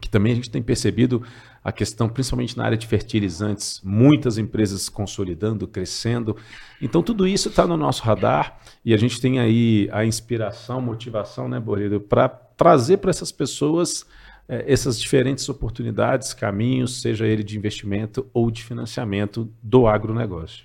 [0.00, 1.22] que também a gente tem percebido
[1.62, 6.34] a questão, principalmente na área de fertilizantes, muitas empresas consolidando, crescendo.
[6.80, 11.46] Então, tudo isso está no nosso radar e a gente tem aí a inspiração, motivação,
[11.48, 14.06] né, Boredo, para trazer para essas pessoas
[14.50, 20.64] essas diferentes oportunidades, caminhos, seja ele de investimento ou de financiamento do agronegócio.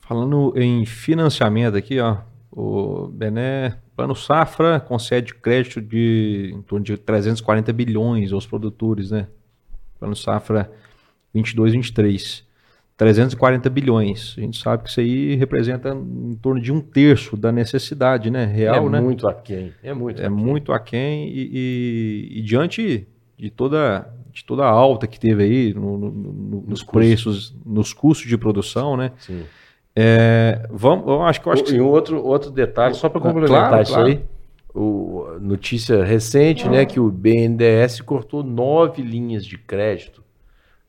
[0.00, 2.18] Falando em financiamento aqui, ó,
[2.52, 9.26] o Bené Plano Safra concede crédito de em torno de 340 bilhões aos produtores, né?
[9.98, 10.70] Plano Safra
[11.32, 12.44] 22, 23.
[12.96, 14.34] 340 bilhões.
[14.38, 18.44] A gente sabe que isso aí representa em torno de um terço da necessidade né,
[18.44, 18.86] real.
[18.86, 19.00] É né?
[19.00, 19.72] muito aquém.
[19.82, 20.36] É muito é aquém.
[20.36, 25.74] muito aquém e, e, e, diante de toda, de toda a alta que teve aí
[25.74, 29.10] no, no, no, nos, nos preços, nos custos de produção, né?
[29.18, 29.42] Sim.
[29.96, 31.74] É, vamos, eu acho que eu acho que...
[31.74, 34.08] E um outro, outro detalhe, só para complementar claro, isso claro.
[34.08, 34.24] aí,
[34.72, 36.70] o, notícia recente, ah.
[36.70, 40.22] né, que o BNDES cortou nove linhas de crédito.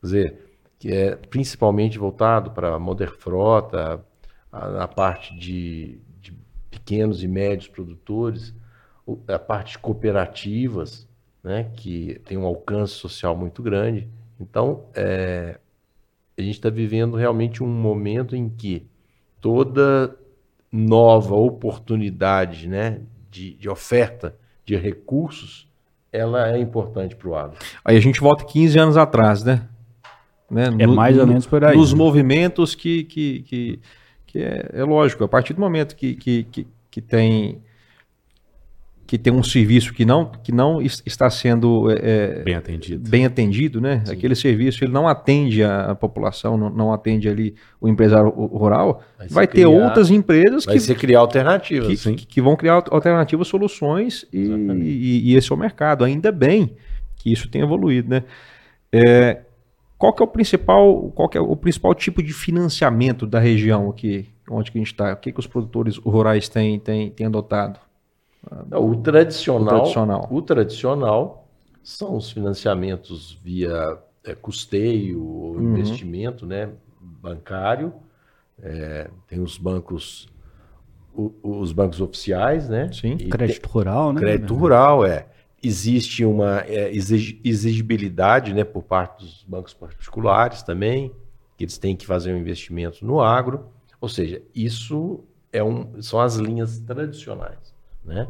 [0.00, 0.45] Quer dizer,
[0.86, 4.04] que é principalmente voltado para Moder Frota,
[4.52, 6.32] na parte de, de,
[6.70, 8.54] pequenos e médios produtores,
[9.26, 11.08] a parte de cooperativas,
[11.42, 14.08] né, que tem um alcance social muito grande.
[14.38, 15.58] Então, é,
[16.38, 18.86] a gente está vivendo realmente um momento em que
[19.40, 20.16] toda
[20.70, 25.68] nova oportunidade né, de, de oferta de recursos,
[26.12, 27.58] ela é importante para o agro.
[27.84, 29.68] Aí a gente volta 15 anos atrás, né?
[30.50, 30.66] Né?
[30.78, 31.76] É no, mais ou menos por aí.
[31.76, 31.98] Nos né?
[31.98, 33.80] movimentos que, que, que,
[34.26, 37.60] que é, é, lógico, a partir do momento que, que, que, que, tem
[39.06, 43.24] que tem um serviço que não, que não está sendo é, é bem atendido, bem
[43.24, 44.02] atendido né?
[44.10, 49.28] Aquele serviço ele não atende a, população, não, não, atende ali o empresário rural, vai,
[49.28, 52.82] vai ter criar, outras empresas vai que ser criar alternativas, que, que, que, vão criar
[52.90, 56.04] alternativas, soluções e, e, e, esse é o mercado.
[56.04, 56.74] Ainda bem
[57.14, 58.24] que isso tem evoluído, né?
[58.92, 59.45] É,
[59.98, 63.88] qual que é o principal, qual que é o principal tipo de financiamento da região
[63.88, 65.12] aqui, onde que a gente está?
[65.12, 67.80] O que, que os produtores rurais têm, têm, têm adotado?
[68.72, 71.48] o, tradicional, o tradicional, o tradicional
[71.82, 75.76] são os financiamentos via é, custeio ou uhum.
[75.76, 76.68] investimento, né,
[77.00, 77.92] bancário.
[78.62, 80.28] É, tem os bancos,
[81.14, 82.90] o, os bancos oficiais, né?
[82.92, 83.16] Sim.
[83.16, 84.20] crédito tem, rural, né?
[84.20, 85.26] Crédito rural, é
[85.66, 91.12] existe uma é, exigibilidade né, por parte dos bancos particulares também,
[91.56, 93.66] que eles têm que fazer um investimento no agro.
[94.00, 97.74] Ou seja, isso é um, são as linhas tradicionais.
[98.04, 98.28] Né?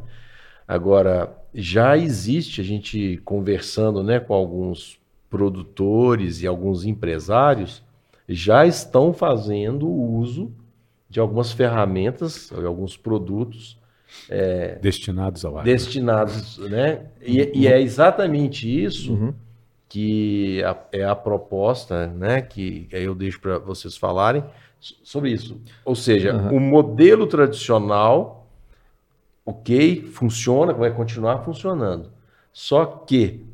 [0.67, 7.85] Agora, já existe, a gente conversando né, com alguns produtores e alguns empresários,
[8.29, 10.53] já estão fazendo uso
[11.09, 13.76] de algumas ferramentas, alguns produtos
[14.29, 15.65] é, destinados ao agro.
[15.71, 17.07] Destinados, né?
[17.21, 17.51] E, uhum.
[17.55, 19.35] e é exatamente isso uhum.
[19.89, 22.41] que a, é a proposta, né?
[22.43, 24.45] Que, eu deixo para vocês falarem
[24.81, 25.61] sobre isso.
[25.85, 26.57] Ou seja, uhum.
[26.57, 28.49] o modelo tradicional,
[29.45, 32.11] ok, funciona, vai continuar funcionando.
[32.53, 33.45] Só que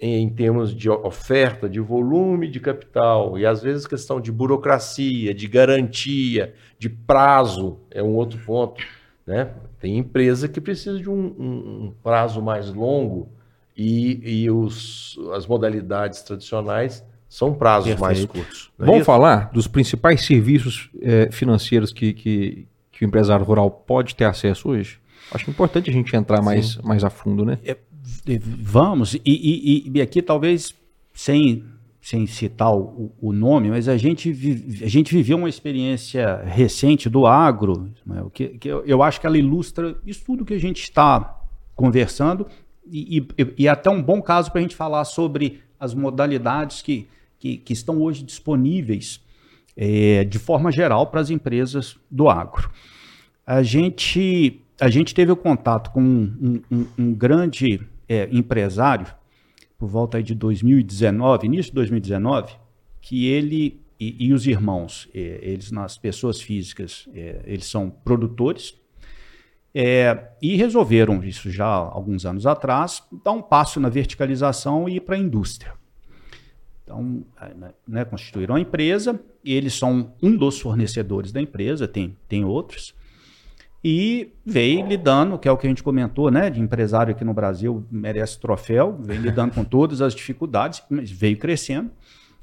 [0.00, 5.48] em termos de oferta, de volume de capital e às vezes questão de burocracia, de
[5.48, 8.80] garantia, de prazo é um outro ponto
[9.28, 9.50] né?
[9.80, 13.28] Tem empresa que precisa de um, um, um prazo mais longo
[13.76, 18.00] e, e os, as modalidades tradicionais são prazos Perfeito.
[18.02, 18.70] mais curtos.
[18.78, 19.04] é Vamos isso?
[19.06, 24.70] falar dos principais serviços eh, financeiros que, que, que o empresário rural pode ter acesso
[24.70, 24.98] hoje?
[25.30, 27.58] Acho importante a gente entrar mais, mais a fundo, né?
[27.64, 27.76] É,
[28.40, 30.74] Vamos, e, e- e aqui talvez
[31.12, 31.62] sem,
[32.00, 37.08] sem citar o, o nome, mas a gente, vi- a gente viveu uma experiência recente
[37.08, 40.60] do agro, né, que, que eu, eu acho que ela ilustra isso tudo que a
[40.60, 41.40] gente está
[41.74, 42.46] conversando,
[42.90, 46.82] e, e- e é até um bom caso para a gente falar sobre as modalidades
[46.82, 47.06] que,
[47.38, 49.20] que, que estão hoje disponíveis
[49.76, 52.70] eh, de forma geral para as empresas do agro.
[53.46, 59.06] A gente, a gente teve o contato com um, um- um grande eh, empresário,
[59.78, 62.52] por volta de 2019, início de 2019,
[63.00, 68.74] que ele e, e os irmãos, eh, eles nas pessoas físicas, eh, eles são produtores,
[69.74, 74.96] é, e resolveram, isso já há alguns anos atrás, dar um passo na verticalização e
[74.96, 75.72] ir para a indústria.
[76.82, 77.24] Então,
[77.56, 82.44] né, né, constituíram a empresa, e eles são um dos fornecedores da empresa, tem, tem
[82.44, 82.94] outros,
[83.82, 87.32] e veio lidando, que é o que a gente comentou, né, de empresário aqui no
[87.32, 91.90] Brasil merece troféu, vem lidando com todas as dificuldades, mas veio crescendo.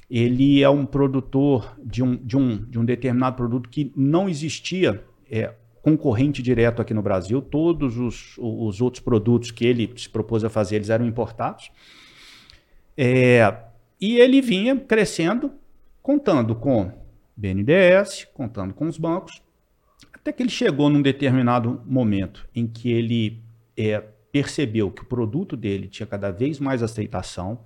[0.09, 5.03] Ele é um produtor de um, de um, de um determinado produto que não existia
[5.29, 7.41] é, concorrente direto aqui no Brasil.
[7.41, 11.71] Todos os, os outros produtos que ele se propôs a fazer, eles eram importados.
[12.95, 13.53] É,
[13.99, 15.51] e ele vinha crescendo,
[16.01, 16.91] contando com
[17.35, 19.41] BNDES, contando com os bancos,
[20.25, 23.43] até que ele chegou num determinado momento em que ele
[23.77, 27.59] é, percebeu que o produto dele tinha cada vez mais aceitação,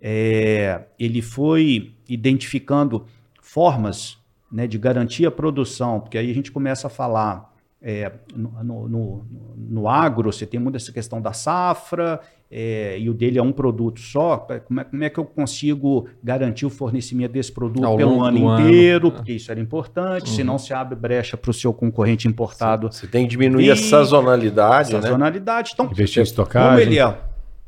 [0.00, 3.06] é, ele foi identificando
[3.42, 4.16] formas
[4.52, 8.88] né, de garantir a produção, porque aí a gente começa a falar é, no, no,
[8.88, 9.26] no,
[9.56, 12.20] no agro, você tem muito essa questão da safra,
[12.50, 14.36] é, e o dele é um produto só,
[14.66, 18.38] como é, como é que eu consigo garantir o fornecimento desse produto Ao pelo ano
[18.40, 18.68] do ano.
[18.68, 19.10] inteiro, É.
[19.12, 22.90] porque isso era importante, senão se abre brecha para o seu concorrente importado.
[22.92, 25.00] Você tem que diminuir a E- sazonalidade, né?
[25.02, 25.70] Sazonalidade.
[25.74, 26.86] Então, Investir em como estocagem.
[26.86, 27.18] ele é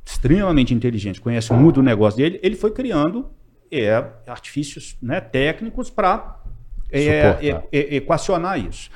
[0.05, 3.31] extremamente inteligente, conhece muito o negócio dele, ele foi criando
[3.71, 6.41] é, artifícios né, técnicos para
[6.93, 7.39] Suportar.
[7.73, 8.91] equacionar isso.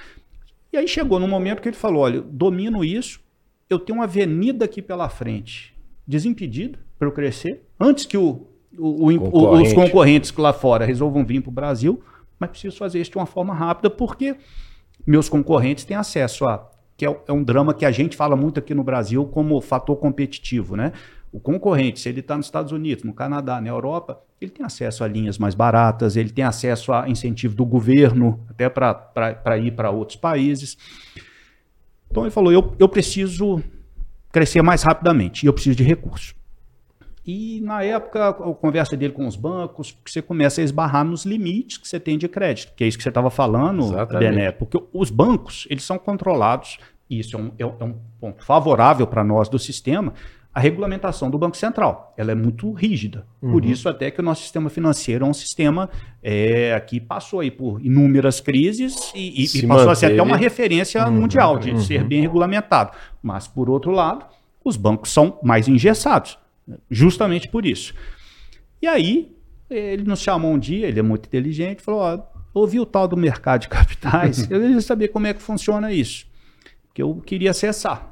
[0.73, 3.21] E aí chegou num momento que ele falou: olha, eu domino isso,
[3.71, 5.75] eu tenho uma avenida aqui pela frente,
[6.07, 8.47] desimpedida para eu crescer, antes que o-
[8.79, 9.69] o- o- Concorrente.
[9.69, 12.03] os concorrentes lá fora resolvam vir para o Brasil,
[12.39, 14.37] mas preciso fazer isso de uma forma rápida, porque
[15.07, 16.71] meus concorrentes têm acesso a.
[16.97, 19.97] Que é, é um drama que a gente fala muito aqui no Brasil como fator
[19.97, 20.93] competitivo, né?
[21.31, 25.05] O concorrente, se ele está nos Estados Unidos, no Canadá, na Europa, ele tem acesso
[25.05, 29.91] a linhas mais baratas, ele tem acesso a incentivo do governo, até para ir para
[29.91, 30.79] outros países.
[32.11, 33.63] Então ele falou: eu, eu preciso
[34.37, 36.35] crescer mais rapidamente e eu preciso de recursos.
[37.27, 41.25] E na época, a conversa dele com os bancos, que você começa a esbarrar nos
[41.25, 43.97] limites que você tem de crédito, que é isso que você estava falando.
[44.21, 46.79] Bené, porque os bancos, eles são controlados,
[47.09, 50.13] e isso é um, é um- é um ponto favorável para nós do sistema,
[50.57, 52.15] a regulamentação do Banco Central.
[52.17, 53.27] Ela é muito rígida.
[53.43, 55.91] Por isso até que o nosso sistema financeiro é um sistema
[56.23, 60.37] é, que passou aí por inúmeras crises e, e- e passou a ser até uma
[60.39, 62.93] referência mundial de ser bem regulamentado.
[63.23, 64.25] Mas, por outro lado,
[64.65, 66.39] os bancos são mais engessados,
[66.91, 67.93] justamente por isso.
[68.81, 69.37] E aí,
[69.69, 72.19] ele nos chamou um dia, ele é muito inteligente, falou: ó,
[72.55, 76.27] ouvi o tal do mercado de capitais, eu queria saber como é que funciona isso,
[76.95, 78.11] que eu queria acessar.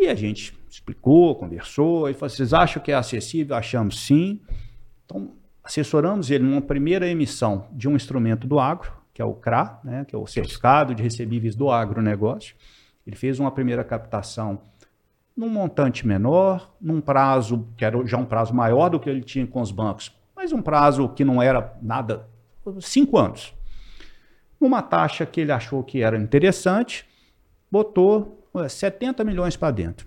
[0.00, 3.54] E a gente explicou, conversou, ele falou: vocês acham que é acessível?
[3.54, 4.40] Achamos sim.
[5.04, 5.32] Então,
[5.62, 10.06] assessoramos ele numa primeira emissão de um instrumento do agro, que é o CRA, né,
[10.06, 12.56] que é o Certificado de Recebíveis do Agronegócio.
[13.06, 14.62] Ele fez uma primeira captação
[15.36, 19.46] num montante menor, num prazo que era já um prazo maior do que ele tinha
[19.46, 22.26] com os bancos, mas um prazo que não era nada,
[22.80, 23.54] cinco anos.
[24.58, 27.06] Numa taxa que ele achou que era interessante,
[27.70, 30.06] botou 70 milhões para dentro.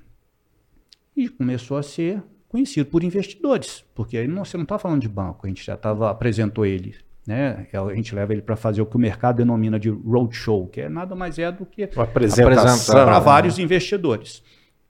[1.16, 5.10] E começou a ser conhecido por investidores, porque aí não, você não está falando de
[5.10, 7.68] banco, a gente já tava, apresentou ele, né?
[7.74, 10.90] A gente leva ele para fazer o que o mercado denomina de roadshow, que é
[10.90, 12.94] nada mais é do que Uma apresentação.
[12.94, 14.44] Para vários investidores.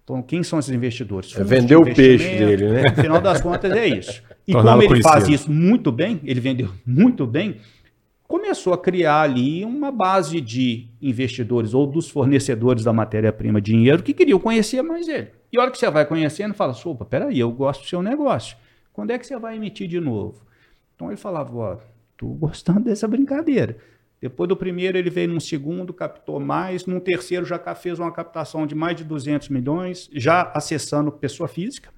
[0.04, 1.32] Então, quem são esses investidores?
[1.32, 2.89] É Fundos vender de o peixe dele, né?
[2.89, 4.22] No final das contas, é isso.
[4.45, 5.34] E como ele faz conhecido.
[5.34, 7.58] isso muito bem, ele vendeu muito bem,
[8.28, 14.13] começou a criar ali uma base de investidores ou dos fornecedores da matéria-prima, dinheiro, que
[14.13, 15.30] queriam conhecer mais ele.
[15.51, 18.57] E a hora que você vai conhecendo, fala, opa, peraí, eu gosto do seu negócio.
[18.91, 20.41] Quando é que você vai emitir de novo?
[20.95, 21.78] Então ele falava, ó,
[22.17, 23.78] tô gostando dessa brincadeira.
[24.21, 26.86] Depois do primeiro, ele veio num segundo, captou mais.
[26.86, 31.89] Num terceiro, já fez uma captação de mais de 200 milhões, já acessando pessoa física.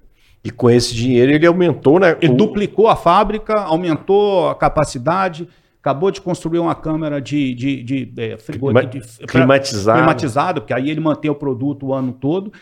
[0.42, 2.16] E com esse dinheiro ele aumentou, né?
[2.20, 5.48] Ele o- duplicou a fábrica, aumentou a capacidade,
[5.86, 9.98] acabou de construir uma câmara de, de, de, é, frigo- Clima- de- climatizado.
[9.98, 12.52] climatizado, porque aí ele mantém o produto o ano todo.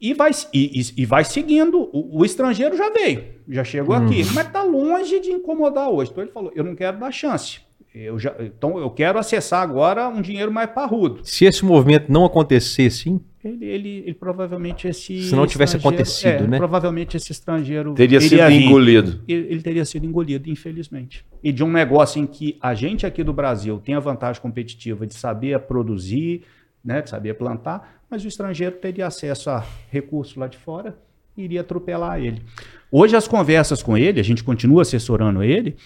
[0.00, 1.88] E vai, e, e- vai seguindo.
[1.92, 6.10] O, o estrangeiro já veio, já chegou aqui, mas está longe de incomodar hoje.
[6.10, 7.60] Então ele falou: eu não quero dar chance.
[7.94, 11.20] Eu já, então eu quero acessar agora um dinheiro mais parrudo.
[11.24, 15.22] Se esse movimento não acontecer, sim, Ele, ele, ele provavelmente esse.
[15.22, 16.56] Se não tivesse acontecido, é, né?
[16.56, 17.94] Provavelmente esse estrangeiro.
[17.94, 19.22] teria sido engolido.
[19.28, 21.24] ele, ele teria sido engolido, infelizmente.
[21.42, 25.06] E de um negócio em que a gente aqui do Brasil tem a vantagem competitiva
[25.06, 26.42] de saber produzir,
[26.84, 30.98] né, de saber plantar, mas o estrangeiro teria acesso a recursos lá de fora
[31.36, 32.42] e iria atropelar ele.
[32.90, 35.76] Hoje as conversas com ele, a gente continua assessorando ele,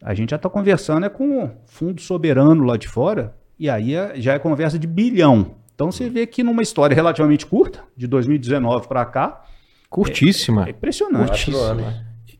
[0.00, 3.94] a gente já está conversando é com o fundo soberano lá de fora, e aí
[3.94, 5.56] é- já é conversa de bilhão.
[5.82, 9.44] Então você vê que numa história relativamente curta, de 2019 para cá,
[9.90, 10.66] curtíssima.
[10.68, 11.50] é impressionante.
[11.50, 11.94] Quatro anos.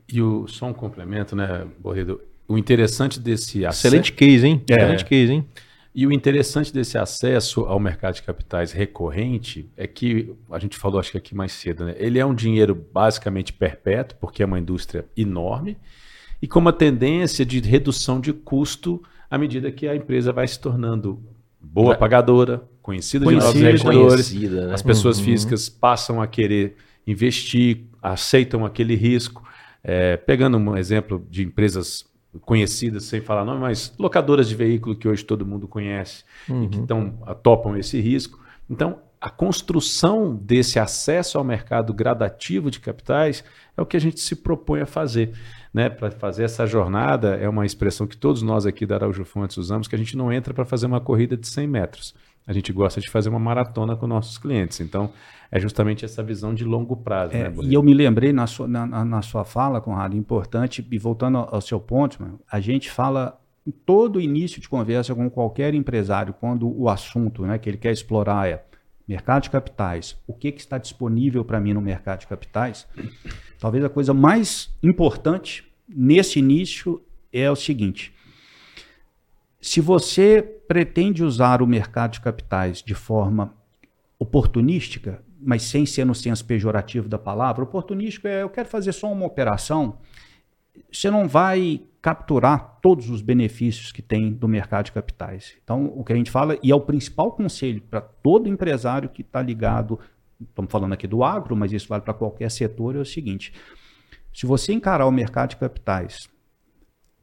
[0.08, 2.20] E o, só um complemento, né, Borredo?
[2.46, 3.88] O interessante desse acesso.
[3.88, 4.62] Excelente case, hein?
[4.70, 4.74] É.
[4.74, 5.48] Excelente case, hein?
[5.92, 11.00] E o interessante desse acesso ao mercado de capitais recorrente é que, a gente falou
[11.00, 11.96] acho que aqui mais cedo, né?
[11.98, 15.76] ele é um dinheiro basicamente perpétuo, porque é uma indústria enorme,
[16.40, 20.60] e com uma tendência de redução de custo à medida que a empresa vai se
[20.60, 21.20] tornando
[21.60, 23.68] boa pagadora, conhecida de novos Conhecida.
[23.70, 24.74] investidores, Conhecida, né?
[24.74, 26.76] as pessoas físicas passam a querer
[27.06, 29.42] investir, aceitam aquele risco.
[29.84, 32.04] É, pegando um exemplo de empresas
[32.40, 36.80] conhecidas, sem falar nome, mas locadoras de veículo que hoje todo mundo conhece e que
[36.86, 37.10] tão,
[37.42, 38.40] topam esse risco.
[38.70, 43.44] Então, a construção desse acesso ao mercado gradativo de capitais
[43.76, 45.32] é o que a gente se propõe a fazer.
[45.72, 45.88] Né?
[45.88, 49.86] Para fazer essa jornada, é uma expressão que todos nós aqui da Araújo Fontes usamos,
[49.86, 52.14] que a gente não entra para fazer uma corrida de 100 metros.
[52.46, 54.80] A gente gosta de fazer uma maratona com nossos clientes.
[54.80, 55.12] Então,
[55.50, 57.34] é justamente essa visão de longo prazo.
[57.34, 60.86] É, né, e eu me lembrei na sua, na, na- na sua fala, Conrado, importante,
[60.90, 65.14] e voltando ao, ao seu ponto, mano, a gente fala em todo início de conversa
[65.14, 68.64] com qualquer empresário, quando o assunto né, que ele quer explorar é
[69.06, 72.86] mercado de capitais, o que, que está disponível para mim no mercado de capitais,
[73.60, 77.00] talvez a coisa mais importante nesse início
[77.32, 78.12] é o seguinte:
[79.62, 83.54] se você pretende usar o mercado de capitais de forma
[84.18, 89.10] oportunística, mas sem ser no senso pejorativo da palavra, oportunístico é eu quero fazer só
[89.10, 89.98] uma operação,
[90.90, 95.54] você não vai capturar todos os benefícios que tem do mercado de capitais.
[95.62, 99.22] Então, o que a gente fala, e é o principal conselho para todo empresário que
[99.22, 100.00] está ligado,
[100.40, 103.52] estamos falando aqui do agro, mas isso vale para qualquer setor, é o seguinte:
[104.34, 106.31] se você encarar o mercado de capitais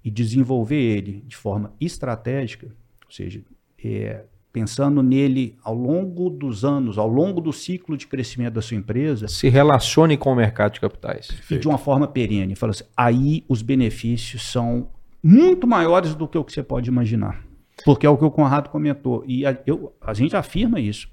[0.04, 2.68] e desenvolver ele de forma estratégica,
[3.06, 3.41] ou seja,
[3.84, 8.78] é, pensando nele ao longo dos anos, ao longo do ciclo de crescimento da sua
[8.78, 11.30] empresa, Se relacione com o mercado de capitais.
[11.52, 12.56] e de uma forma perene.
[12.56, 14.89] Fala assim, aí os benefícios são
[15.22, 17.43] muito maiores do que o que você pode imaginar.
[17.86, 19.24] Porque é o que o Conrado comentou.
[19.28, 21.08] E a, eu- a gente afirma isso.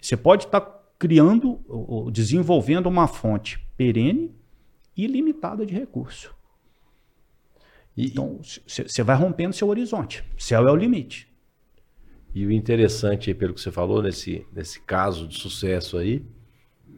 [0.00, 0.60] Você pode estar
[0.98, 4.30] criando, ou ou desenvolvendo uma fonte perene
[4.96, 6.34] e limitada de recurso.
[7.96, 10.24] E, Então, você vai rompendo seu horizonte.
[10.38, 11.32] Céu é o limite.
[12.34, 16.22] E o interessante, aí, pelo que você falou, nesse, nesse caso de sucesso aí,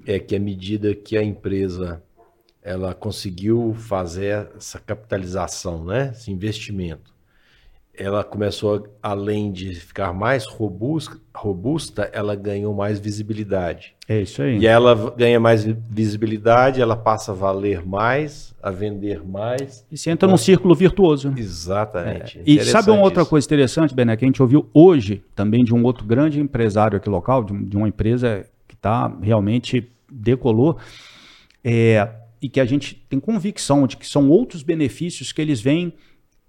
[0.04, 2.02] é que à medida que a empresa
[2.60, 7.14] ela conseguiu fazer essa capitalização, né, esse investimento,
[7.98, 13.94] ela começou, a- além de ficar mais robusta, robusta, ela ganhou mais visibilidade.
[14.08, 14.58] É isso aí.
[14.58, 19.84] E ela ganha mais vi- visibilidade, ela passa a valer mais, a vender mais.
[19.90, 21.30] E você entra num círculo virtuoso.
[21.30, 21.34] né?
[21.38, 22.40] Exatamente.
[22.46, 25.74] E sabe uma outra Interessante coisa interessante, Bené, que a gente ouviu hoje também de
[25.74, 30.78] um outro grande empresário aqui local, de, de uma empresa que está realmente decolou,
[31.62, 32.08] é,
[32.40, 35.92] e que a gente tem convicção de que são outros benefícios que eles vêm,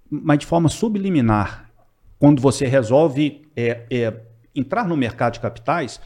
[0.09, 1.69] mas de forma subliminar,
[2.17, 4.21] quando você resolve é, é,
[4.55, 6.01] entrar no mercado de capitais,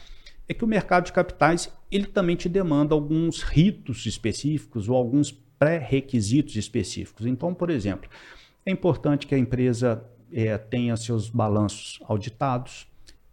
[0.48, 5.32] é que o mercado de capitais ele também te demanda alguns ritos específicos ou alguns
[5.58, 7.26] pré-requisitos específicos.
[7.26, 8.10] Então, por exemplo,
[8.66, 12.86] é importante que a empresa eh, tenha seus balanços auditados,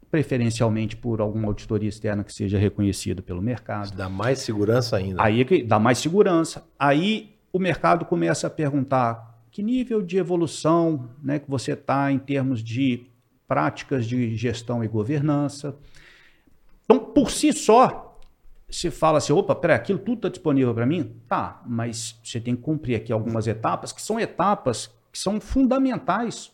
[0.09, 3.85] preferencialmente por alguma auditoria externa que seja reconhecida pelo mercado.
[3.85, 5.23] Isso dá mais segurança ainda.
[5.23, 6.67] Aí é dá mais segurança.
[6.77, 12.17] Aí o mercado começa a perguntar que nível de evolução né, que você está em
[12.17, 13.05] termos de
[13.47, 15.75] práticas de gestão e governança.
[16.85, 18.17] Então, por si só,
[18.69, 21.17] se fala assim, opa, peraí, aquilo tudo está disponível para mim?
[21.27, 26.51] Tá, mas você tem que cumprir aqui algumas etapas, que são etapas que são fundamentais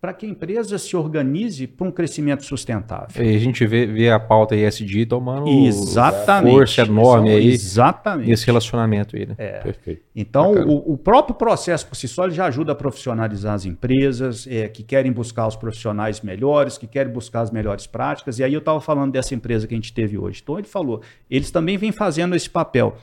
[0.00, 3.24] para que a empresa se organize para um crescimento sustentável.
[3.24, 6.52] E a gente vê, vê a pauta ESG tomando Exatamente.
[6.52, 8.28] força enorme aí Exatamente.
[8.28, 9.34] nesse relacionamento aí, né?
[9.38, 9.60] É.
[9.60, 10.02] Perfeito.
[10.14, 14.68] Então, o, o próprio processo por si só já ajuda a profissionalizar as empresas é,
[14.68, 18.38] que querem buscar os profissionais melhores, que querem buscar as melhores práticas.
[18.38, 20.40] E aí eu estava falando dessa empresa que a gente teve hoje.
[20.42, 22.96] Então, ele falou, eles também vêm fazendo esse papel.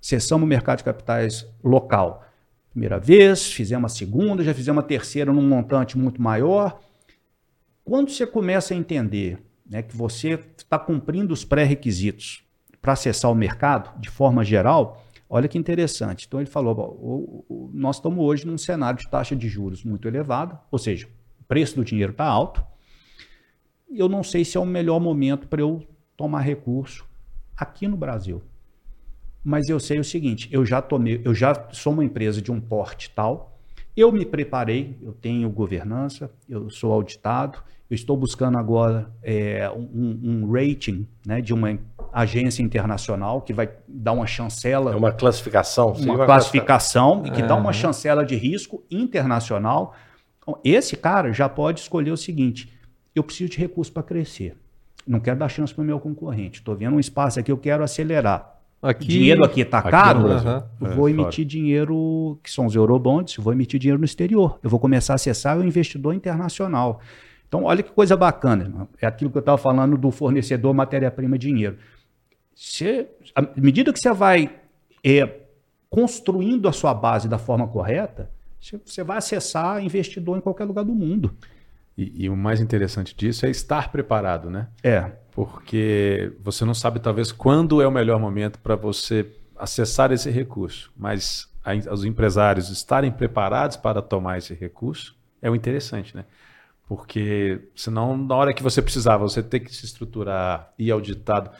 [0.00, 2.22] Cessamos o mercado de capitais local.
[2.74, 6.80] Primeira vez, fizemos a segunda, já fizemos a terceira num montante muito maior.
[7.84, 12.42] Quando você começa a entender né, que você está cumprindo os pré-requisitos
[12.82, 16.26] para acessar o mercado, de forma geral, olha que interessante.
[16.26, 19.84] Então ele falou: "Bom, o- o- nós estamos hoje num cenário de taxa de juros
[19.84, 21.06] muito elevada, ou seja,
[21.40, 22.60] o preço do dinheiro está alto.
[23.88, 27.06] Eu não sei se é o melhor momento para eu tomar recurso
[27.56, 28.42] aqui no Brasil.
[29.44, 32.60] Mas eu sei o seguinte: eu já tomei, eu já sou uma empresa de um
[32.60, 33.52] porte tal.
[33.96, 40.18] Eu me preparei, eu tenho governança, eu sou auditado, eu estou buscando agora é, um,
[40.24, 41.78] um rating né, de uma
[42.12, 45.94] agência internacional que vai dar uma chancela É uma classificação.
[45.94, 49.94] seria uma classificação e que dá uma chancela de risco internacional.
[50.38, 52.72] Então, esse cara já pode escolher o seguinte:
[53.14, 54.56] eu preciso de recurso para crescer.
[55.06, 56.60] Não quero dar chance para o meu concorrente.
[56.60, 58.53] Estou vendo um espaço aqui, eu quero acelerar.
[58.82, 61.10] Aqui, dinheiro aqui está caro, É, vou fora.
[61.10, 64.58] emitir dinheiro, que são os eurobonds, eu vou emitir dinheiro no exterior.
[64.62, 67.00] Eu vou começar a acessar o investidor internacional.
[67.48, 68.64] Então, olha que coisa bacana.
[68.64, 68.88] irmão.
[69.00, 71.78] É aquilo que eu estava falando do fornecedor matéria-prima dinheiro.
[72.54, 74.50] Você, à medida que você vai
[75.02, 75.40] é,
[75.88, 80.84] construindo a sua base da forma correta, você, você vai acessar investidor em qualquer lugar
[80.84, 81.34] do mundo.
[81.96, 84.68] E, e o mais interessante disso é estar preparado, né?
[84.82, 85.12] É.
[85.34, 89.26] Porque você não sabe talvez quando é o melhor momento para você
[89.56, 95.54] acessar esse recurso, mas a- os empresários estarem preparados para tomar esse recurso é o
[95.54, 96.24] interessante, né?
[96.86, 101.50] Porque senão na hora que você precisar, você ter que se estruturar e auditado.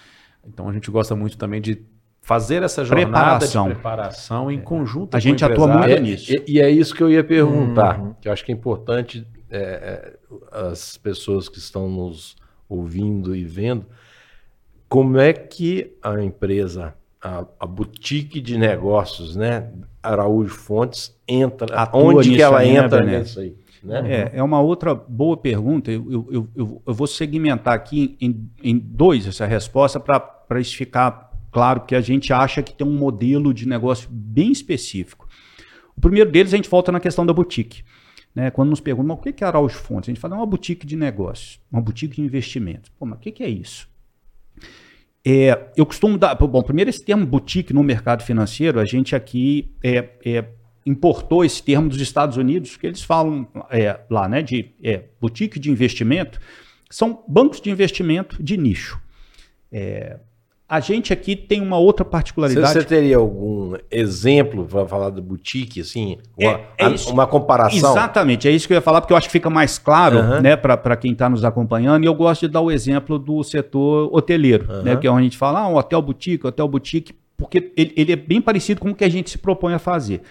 [0.47, 1.83] Então a gente gosta muito também de
[2.21, 3.07] fazer essa jornada
[3.39, 3.69] Preparação.
[3.69, 6.31] de preparação em conjunto A com gente o atua muito É, nisso.
[6.33, 8.15] E, e é isso que eu ia perguntar, Uhum.
[8.21, 10.19] que eu acho que é importante é, é,
[10.71, 12.37] as pessoas que estão nos
[12.69, 13.87] ouvindo e vendo,
[14.89, 19.71] como é que a empresa, a, a boutique de negócios, né,
[20.03, 23.19] Araújo Fontes, entra, Atua onde que ela aí, né, entra Bené?
[23.21, 23.55] nisso aí?
[23.83, 24.31] Né?
[24.35, 25.91] É, é uma outra boa pergunta.
[25.93, 30.75] Eu, eu, eu- eu, eu vou segmentar aqui em, em dois essa resposta para isso
[30.77, 35.29] ficar claro, porque a gente acha que tem um modelo de negócio bem específico.
[35.97, 37.85] O primeiro deles, a gente volta na questão da boutique.
[38.35, 38.51] Né?
[38.51, 40.09] Quando nos perguntam, o que é Araújo Fontes?
[40.09, 42.91] A gente fala, é uma boutique de negócios, uma boutique de investimento.
[42.99, 43.89] Pô, mas o que, é isso?
[45.25, 46.35] É, eu costumo dar.
[46.35, 50.45] Bom, primeiro, esse termo boutique no mercado financeiro, a gente aqui é, é,
[50.85, 55.59] importou esse termo dos Estados Unidos, que eles falam é, lá, né, de é, boutique
[55.59, 56.39] de investimento,
[56.91, 59.01] são bancos de investimento de nicho.
[60.69, 62.73] É, a gente aqui tem uma outra Você, particularidade.
[62.73, 66.19] você teria algum exemplo para falar do boutique, assim?
[66.39, 67.13] É- Uma, é isso.
[67.13, 67.77] uma comparação?
[67.93, 70.41] Exatamente, é isso que eu ia falar, porque eu acho que fica mais claro Aham.
[70.41, 72.05] né, para quem está nos acompanhando.
[72.05, 74.83] E eu gosto de dar o exemplo do setor hoteleiro, Aham.
[74.83, 77.93] né, que é onde a gente fala, ah, um hotel boutique, hotel boutique, porque ele,
[77.97, 80.23] ele é bem parecido com o que a gente se propõe a fazer.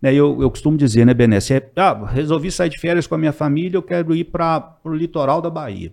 [0.00, 3.18] Né, eu, eu costumo dizer, né, Bené, você, ah, resolvi sair de férias com a
[3.18, 5.92] minha família, eu quero ir para o litoral da Bahia.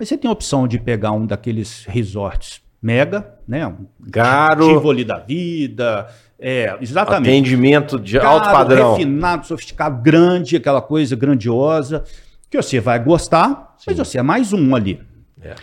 [0.00, 5.04] Aí você tem a opção de pegar um daqueles resorts mega, né, um Caro, Tivoli
[5.04, 6.08] da vida,
[6.38, 8.92] é, exatamente atendimento de caro, alto padrão.
[8.92, 12.04] refinado, sofisticado, grande, aquela coisa grandiosa,
[12.48, 14.04] que você vai gostar, mas Sim.
[14.04, 15.00] você é mais um ali.
[15.42, 15.54] É.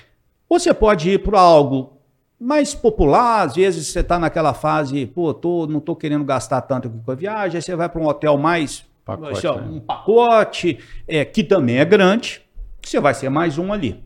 [0.50, 1.96] Você pode ir para algo
[2.40, 6.90] mais popular, às vezes você está naquela fase, pô, tô, não estou querendo gastar tanto
[6.90, 9.68] com a viagem, aí você vai para um hotel mais, Pacote, assim, ó, né?
[9.70, 12.42] um pacote, é, que também é grande,
[12.84, 14.04] você vai ser mais um ali.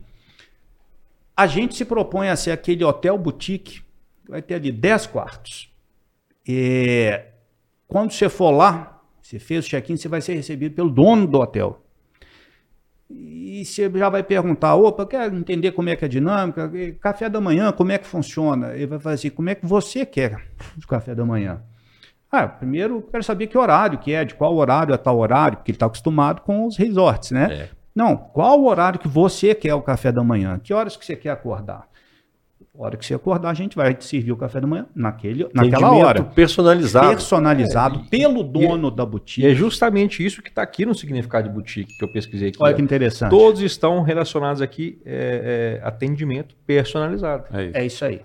[1.40, 3.80] A gente se propõe a ser aquele hotel boutique,
[4.22, 5.74] que vai ter ali 10 quartos.
[6.46, 7.28] É,
[7.88, 11.38] quando você for lá, você fez o check-in, você vai ser recebido pelo dono do
[11.38, 11.82] hotel.
[13.08, 16.70] E você já vai perguntar, opa, eu quero entender como é que é a dinâmica,
[16.74, 18.74] e café da manhã, como é que funciona?
[18.74, 21.62] Ele vai fazer assim, como é que você quer o café da manhã?
[22.30, 25.70] Ah, primeiro quero saber que horário que é, de qual horário a tal horário, porque
[25.70, 27.48] ele está acostumado com os resorts, né?
[27.50, 27.79] É.
[28.00, 30.58] Não, qual o horário que você quer o café da manhã?
[30.58, 31.86] Que horas que você quer acordar?
[32.74, 35.44] A hora que você acordar, a gente vai te servir o café da manhã naquele,
[35.52, 36.22] naquela Atendimento hora.
[36.22, 37.08] personalizado.
[37.08, 39.46] Personalizado pelo dono da E boutique.
[39.46, 42.56] é justamente isso que está aqui no significado de boutique que eu pesquisei aqui.
[42.58, 43.28] Olha que interessante.
[43.28, 47.44] Todos estão relacionados aqui é, é, atendimento personalizado.
[47.52, 47.76] É isso.
[47.76, 48.22] É isso aí.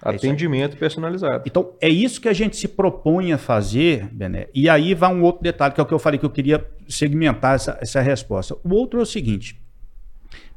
[0.00, 1.44] Atendimento personalizado.
[1.46, 4.48] Então, é isso que a gente se propõe a fazer, Bené.
[4.54, 6.64] E aí vai um outro detalhe, que é o que eu falei que eu queria
[6.88, 8.56] segmentar essa, essa resposta.
[8.62, 9.60] O outro é o seguinte: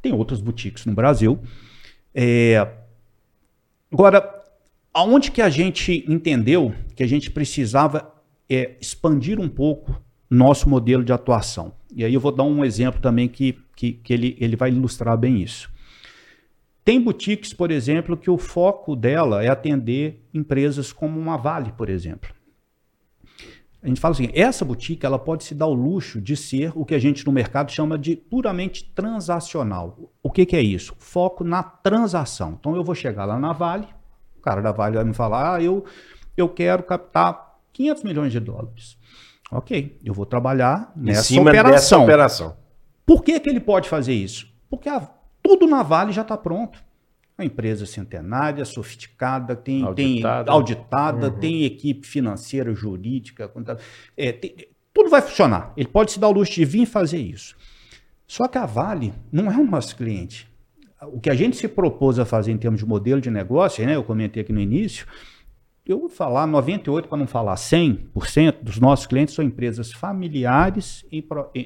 [0.01, 1.39] tem outras boutiques no Brasil.
[2.13, 2.67] É...
[3.91, 4.41] Agora,
[4.93, 8.13] aonde que a gente entendeu que a gente precisava
[8.49, 11.73] é, expandir um pouco nosso modelo de atuação?
[11.93, 15.17] E aí eu vou dar um exemplo também que, que, que ele, ele vai ilustrar
[15.17, 15.70] bem isso.
[16.83, 21.89] Tem boutiques, por exemplo, que o foco dela é atender empresas como uma Vale, por
[21.89, 22.29] exemplo.
[23.83, 26.85] A gente fala assim, essa boutique ela pode se dar o luxo de ser o
[26.85, 30.11] que a gente no mercado chama de puramente transacional.
[30.21, 30.95] O que, que é isso?
[30.99, 32.57] Foco na transação.
[32.59, 33.87] Então eu vou chegar lá na Vale,
[34.37, 35.83] o cara da Vale vai me falar, ah, eu,
[36.37, 38.97] eu quero captar 500 milhões de dólares.
[39.51, 42.03] Ok, eu vou trabalhar nessa operação.
[42.03, 42.57] operação.
[43.05, 44.47] Por que, que ele pode fazer isso?
[44.69, 45.09] Porque a,
[45.57, 46.81] tudo na Vale já está pronto.
[47.37, 51.39] A empresa centenária, sofisticada, tem auditada, tem, auditada uhum.
[51.39, 53.51] tem equipe financeira, jurídica,
[54.15, 54.55] é, tem,
[54.93, 55.73] tudo vai funcionar.
[55.75, 57.55] Ele pode se dar o luxo de vir fazer isso.
[58.27, 60.47] Só que a Vale não é o nosso cliente.
[61.01, 63.95] O que a gente se propôs a fazer em termos de modelo de negócio, né,
[63.95, 65.07] eu comentei aqui no início,
[65.85, 71.03] eu vou falar 98 para não falar 100% dos nossos clientes são empresas familiares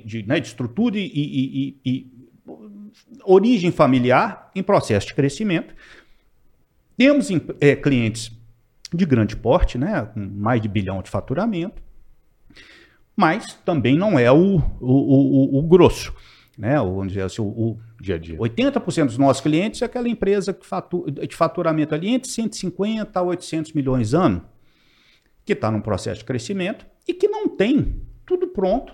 [0.06, 2.15] de, né, de estrutura e, e, e, e,
[3.24, 5.74] origem familiar em processo de crescimento.
[6.98, 7.30] Temos
[7.60, 8.32] é, clientes
[8.94, 11.82] de grande porte, né, com mais de bilhão de faturamento,
[13.16, 16.14] mas também não é o, o, o, o grosso.
[16.58, 18.38] Né, vamos dizer assim, o, dia a dia.
[18.38, 23.24] 80% dos nossos clientes é aquela empresa que fatura, de faturamento ali entre 150 a
[23.24, 24.42] 800 milhões ano,
[25.44, 28.94] que está num processo de crescimento e que não tem tudo pronto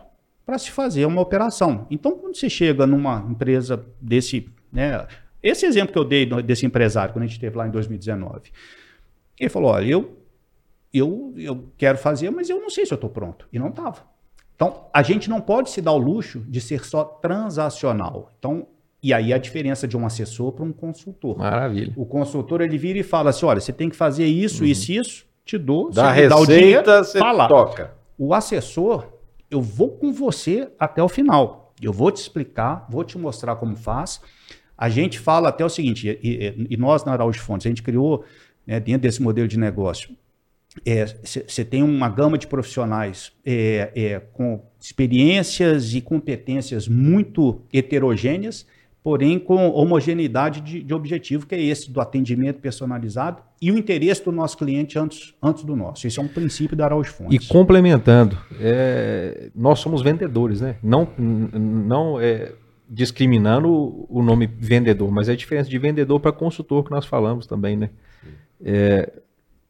[0.52, 1.88] para se fazer uma operação.
[1.90, 5.08] Então, quando você chega numa empresa desse, né,
[5.42, 8.52] esse exemplo que eu dei desse empresário, quando a gente esteve lá em 2019,
[9.40, 10.18] ele falou: olha, eu,
[10.94, 13.48] eu, eu quero fazer, mas eu não sei se eu estou pronto.
[13.54, 14.00] E não estava.
[14.54, 18.30] Então, a gente não pode se dar o luxo de ser só transacional.
[18.38, 18.68] Então,
[19.02, 21.38] e aí a diferença de um assessor para um consultor.
[21.38, 21.94] Maravilha.
[21.96, 24.70] O consultor ele vira e fala assim: olha, você tem que fazer isso, uhum.
[24.70, 27.48] isso, isso, te dou, dá você receita, dá o dinheiro, você fala.
[27.48, 27.94] toca.
[28.18, 29.21] O assessor,
[29.52, 31.74] eu vou com você até o final.
[31.82, 34.22] Eu vou te explicar, vou te mostrar como faz.
[34.78, 38.24] A gente fala até o seguinte, e, e nós na Araújo Fontes, a gente criou,
[38.66, 40.16] né, dentro desse modelo de negócio,
[41.24, 48.66] você é, tem uma gama de profissionais é, é, com experiências e competências muito heterogêneas,
[49.04, 54.24] porém com homogeneidade de, de, objetivo, que é esse do atendimento personalizado e o interesse
[54.24, 56.06] do nosso cliente antes, antes do nosso.
[56.06, 57.46] Esse é um princípio da Araújo Fontes.
[57.46, 60.76] E complementando, é, nós somos vendedores, né?
[60.84, 62.54] Não, não é,
[62.88, 67.48] discriminando o nome vendedor, mas é a diferença de vendedor para consultor que nós falamos
[67.48, 67.90] também, né?
[68.64, 69.12] É,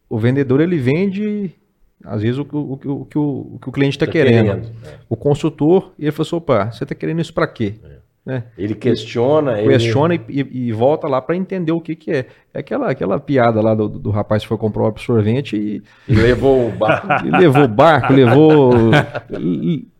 [0.09, 1.55] o vendedor ele vende
[2.03, 4.45] às vezes o, o, o, o que, o, que o cliente está tá querendo.
[4.45, 4.99] querendo é.
[5.07, 7.75] O consultor, ele falou assim, opa, você está querendo isso para quê?
[7.83, 8.00] É.
[8.25, 8.43] Né?
[8.55, 9.55] Ele questiona.
[9.63, 10.23] Questiona ele...
[10.29, 12.27] E, e, volta lá para entender o que, que é.
[12.53, 15.81] É aquela, aquela piada lá do, do rapaz que foi comprar o absorvente e.
[16.07, 17.07] E levou o barco.
[17.25, 18.71] E levou o barco, levou.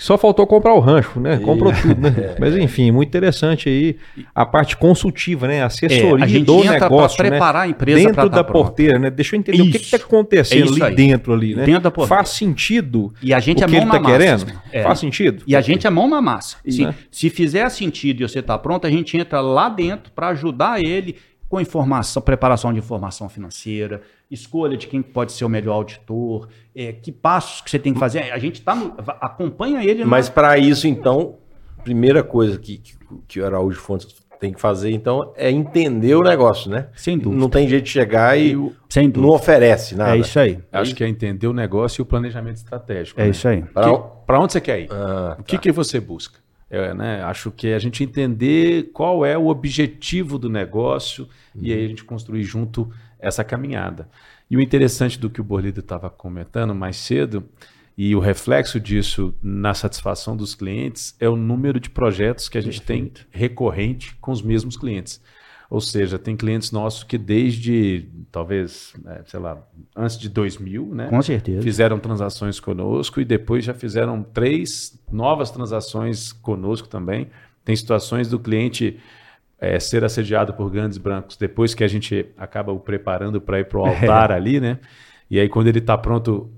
[0.00, 1.36] Só faltou comprar o rancho, né?
[1.36, 2.10] Comprou tudo, né?
[2.20, 2.36] É.
[2.38, 3.96] Mas enfim, muito interessante aí
[4.34, 5.62] a parte consultiva, né?
[5.62, 7.30] Assessoria é, a gente do negócio, né?
[7.30, 7.66] preparar né?
[7.66, 9.10] a empresa dentro da porteira, né?
[9.10, 9.68] Deixa eu entender isso.
[9.68, 11.64] o que está acontecendo é ali dentro ali, né?
[11.64, 12.16] Dentro da porteira.
[12.16, 13.12] Faz sentido?
[13.22, 14.52] E a gente o é mão ele tá querendo?
[14.72, 14.82] É.
[14.82, 15.44] Faz sentido?
[15.46, 16.56] E a gente é mão na massa.
[16.66, 16.94] Se, né?
[17.10, 21.16] se fizer sentido e você está pronto, a gente entra lá dentro para ajudar ele
[21.50, 26.92] com informação, preparação de informação financeira, escolha de quem pode ser o melhor auditor, é,
[26.92, 28.30] que passos que você tem que fazer.
[28.30, 30.04] A gente tá no, acompanha ele.
[30.04, 31.38] Mas para isso, então,
[31.82, 32.94] primeira coisa que, que,
[33.26, 34.06] que o Araújo Fontes
[34.38, 36.86] tem que fazer, então, é entender o negócio, né?
[36.94, 37.40] Sem dúvida.
[37.42, 38.56] Não tem jeito de chegar e
[38.88, 40.16] Sem não oferece nada.
[40.16, 40.60] É isso aí.
[40.70, 43.20] Acho que é entender o negócio e o planejamento estratégico.
[43.20, 43.30] É né?
[43.30, 43.64] isso aí.
[44.24, 44.88] Para onde você quer ir?
[44.92, 45.62] Ah, o que, tá.
[45.62, 46.38] que você busca?
[46.70, 51.62] É, né, acho que é a gente entender qual é o objetivo do negócio uhum.
[51.64, 54.08] e aí a gente construir junto essa caminhada.
[54.48, 57.44] E o interessante do que o Borlido estava comentando mais cedo,
[58.02, 62.60] e o reflexo disso na satisfação dos clientes, é o número de projetos que a
[62.60, 63.26] gente Perfeito.
[63.30, 65.20] tem recorrente com os mesmos clientes.
[65.70, 69.56] Ou seja, tem clientes nossos que desde, talvez, é, sei lá,
[69.94, 71.06] antes de 2000, né?
[71.06, 71.62] Com certeza.
[71.62, 77.28] Fizeram transações conosco e depois já fizeram três novas transações conosco também.
[77.64, 78.98] Tem situações do cliente
[79.60, 83.66] é, ser assediado por grandes brancos depois que a gente acaba o preparando para ir
[83.66, 84.34] para o altar é.
[84.34, 84.76] ali, né?
[85.30, 86.50] E aí quando ele está pronto,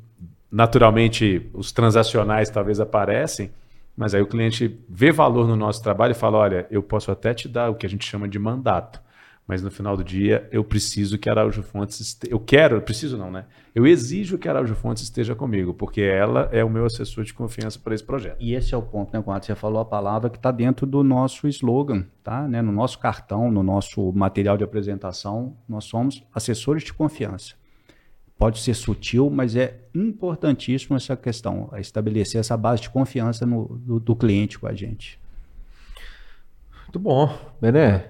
[0.50, 3.50] naturalmente os transacionais talvez aparecem
[3.96, 7.34] mas aí o cliente vê valor no nosso trabalho e fala: olha, eu posso até
[7.34, 9.00] te dar o que a gente chama de mandato,
[9.46, 12.30] mas no final do dia eu preciso que Araújo Fontes este...
[12.30, 13.44] eu quero, preciso não, né?
[13.74, 17.78] Eu exijo que Araújo Fontes esteja comigo, porque ela é o meu assessor de confiança
[17.78, 18.36] para esse projeto.
[18.38, 21.02] E esse é o ponto, né, quando você falou a palavra que está dentro do
[21.02, 22.46] nosso slogan, tá?
[22.46, 22.62] Né?
[22.62, 27.54] No nosso cartão, no nosso material de apresentação, nós somos assessores de confiança.
[28.42, 34.00] Pode ser sutil, mas é importantíssimo essa questão, estabelecer essa base de confiança no, do,
[34.00, 35.16] do cliente com a gente.
[36.82, 38.08] Muito bom, Bené.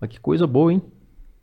[0.00, 0.82] Mas que coisa boa, hein?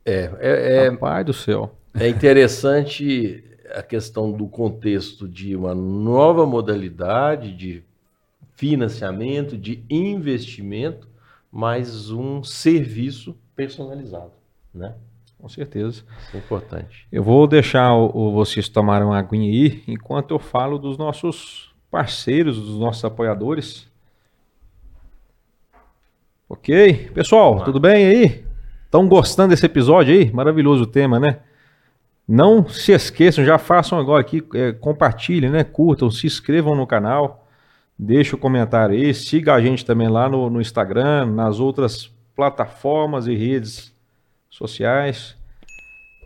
[0.03, 1.73] É, é, é, Pai do céu.
[1.93, 3.41] é interessante
[3.73, 7.81] a questão do contexto de uma nova modalidade de
[8.57, 11.07] financiamento, de investimento,
[11.49, 14.33] mas um serviço personalizado,
[14.73, 14.95] né?
[15.43, 16.05] Com certeza.
[16.21, 17.05] Isso é importante.
[17.11, 21.75] Eu vou deixar o, o- vocês tomarem uma aguinha aí, enquanto eu falo dos nossos
[21.91, 23.85] parceiros, dos nossos apoiadores.
[26.47, 27.09] Ok?
[27.13, 28.45] Pessoal, tudo bem aí?
[28.85, 30.31] Estão gostando desse episódio aí?
[30.31, 31.39] Maravilhoso o tema, né?
[32.25, 35.65] Não se esqueçam, já façam agora aqui, é, compartilhem, né?
[35.65, 37.45] Curtam, se inscrevam no canal,
[37.99, 43.27] deixa o comentário aí, siga a gente também lá no, no Instagram, nas outras plataformas
[43.27, 43.92] e redes
[44.53, 45.35] sociais.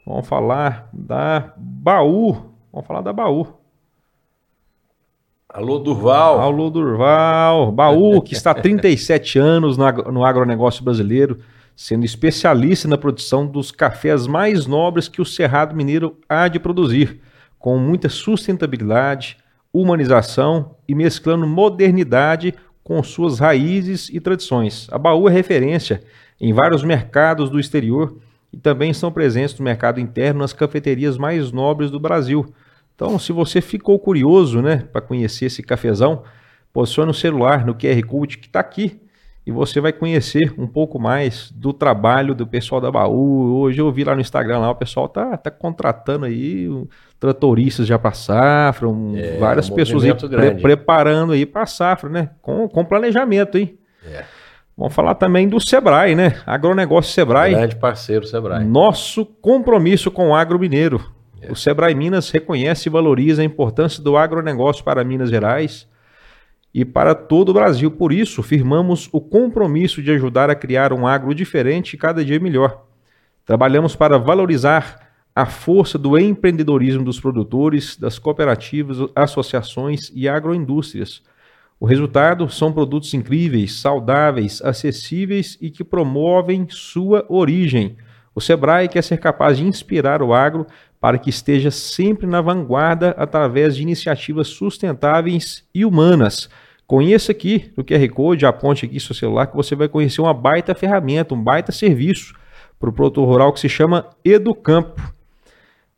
[0.06, 2.54] Vamos falar da Baú.
[2.72, 3.48] Vamos falar da Baú.
[5.50, 6.38] Alô, Durval.
[6.38, 7.72] Paulo Durval.
[7.72, 11.40] Baú, que está há 37 anos no agronegócio brasileiro,
[11.76, 17.22] sendo especialista na produção dos cafés mais nobres que o Cerrado Mineiro há de produzir,
[17.58, 19.38] com muita sustentabilidade,
[19.72, 22.54] humanização e mesclando modernidade
[22.84, 24.88] com suas raízes e tradições.
[24.92, 26.04] A Baú é referência
[26.40, 28.16] em vários mercados do exterior
[28.54, 32.46] e também estão presentes no mercado interno nas cafeterias mais nobres do Brasil.
[32.96, 36.24] Então, se você ficou curioso, né, para conhecer esse cafezão,
[36.74, 39.00] posicione o celular no QR Code que está aqui
[39.46, 43.60] e você vai conhecer um pouco mais do trabalho do pessoal da Baú.
[43.60, 46.86] Hoje eu vi lá no Instagram lá, o pessoal tá, tá contratando aí um,
[47.20, 52.10] tratoristas já para safra, um- É, várias um pessoas aí pre- preparando aí para safra,
[52.10, 52.30] né?
[52.42, 53.78] Com, com planejamento, hein?
[54.06, 54.26] É.
[54.78, 56.40] Vamos falar também do Sebrae, né?
[56.46, 57.56] Agronegócio Sebrae.
[57.56, 58.64] Grande parceiro, Sebrae.
[58.64, 61.04] Nosso compromisso com o agro mineiro.
[61.50, 65.88] O Sebrae Minas reconhece e valoriza a importância do agronegócio para Minas Gerais
[66.74, 67.90] e para todo o Brasil.
[67.90, 72.40] Por isso, firmamos o compromisso de ajudar a criar um agro diferente e cada dia
[72.40, 72.84] melhor.
[73.46, 81.24] Trabalhamos para valorizar a força do empreendedorismo dos produtores, das cooperativas, associações e agroindústrias.
[81.80, 87.96] O resultado são produtos incríveis, saudáveis, acessíveis e que promovem sua origem.
[88.34, 90.66] O Sebrae quer ser capaz de inspirar o agro
[91.00, 96.50] para que esteja sempre na vanguarda através de iniciativas sustentáveis e humanas.
[96.88, 100.74] Conheça aqui no QR Code, aponte aqui seu celular que você vai conhecer uma baita
[100.74, 102.34] ferramenta, um baita serviço
[102.80, 105.17] para o produtor rural que se chama Educampo.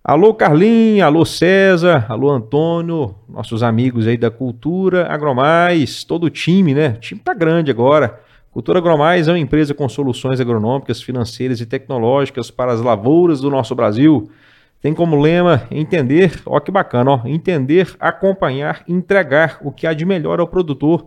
[0.10, 6.74] Alô Carlinhos, alô César, alô Antônio, nossos amigos aí da Cultura Agromais, todo o time,
[6.74, 6.95] né?
[6.97, 8.20] O time tá grande agora.
[8.51, 13.51] Cultura Agromais é uma empresa com soluções agronômicas, financeiras e tecnológicas para as lavouras do
[13.51, 14.32] nosso Brasil.
[14.82, 20.05] Tem como lema entender, ó que bacana, ó, entender, acompanhar, entregar o que há de
[20.05, 21.05] melhor ao produtor,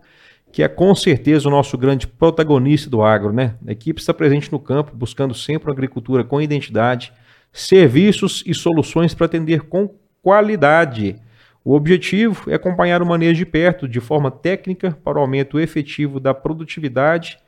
[0.53, 3.57] que é com certeza o nosso grande protagonista do agro, né?
[3.67, 7.13] A equipe está presente no campo, buscando sempre uma agricultura com identidade,
[7.53, 11.17] serviços e soluções para atender com qualidade.
[11.65, 16.19] O objetivo é acompanhar o manejo de perto, de forma técnica, para o aumento efetivo
[16.19, 17.39] da produtividade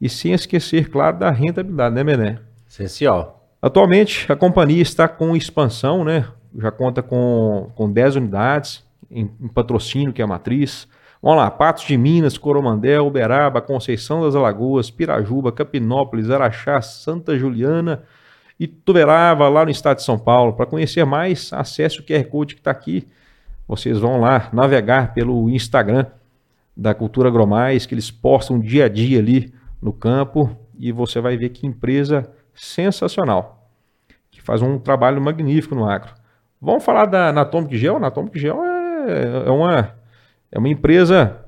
[0.00, 2.38] e sem esquecer, claro, da rentabilidade, né, Mené?
[2.68, 3.48] Essencial.
[3.62, 6.26] Atualmente, a companhia está com expansão, né?
[6.58, 10.88] Já conta com, com 10 unidades em, em patrocínio, que é a matriz.
[11.22, 18.02] Vamos lá, Patos de Minas, Coromandel, Uberaba, Conceição das Alagoas, Pirajuba, Capinópolis, Araxá, Santa Juliana
[18.66, 20.52] Tuverava, lá no estado de São Paulo.
[20.52, 23.06] Para conhecer mais, acesse o QR Code que está aqui.
[23.66, 26.06] Vocês vão lá navegar pelo Instagram
[26.76, 31.36] da Cultura Agromais, que eles postam dia a dia ali no campo e você vai
[31.36, 33.70] ver que empresa sensacional,
[34.30, 36.14] que faz um trabalho magnífico no agro.
[36.60, 37.96] Vamos falar da Anatomic Gel?
[37.96, 39.94] Anatomic Gel é, é uma,
[40.50, 41.44] é uma empresa.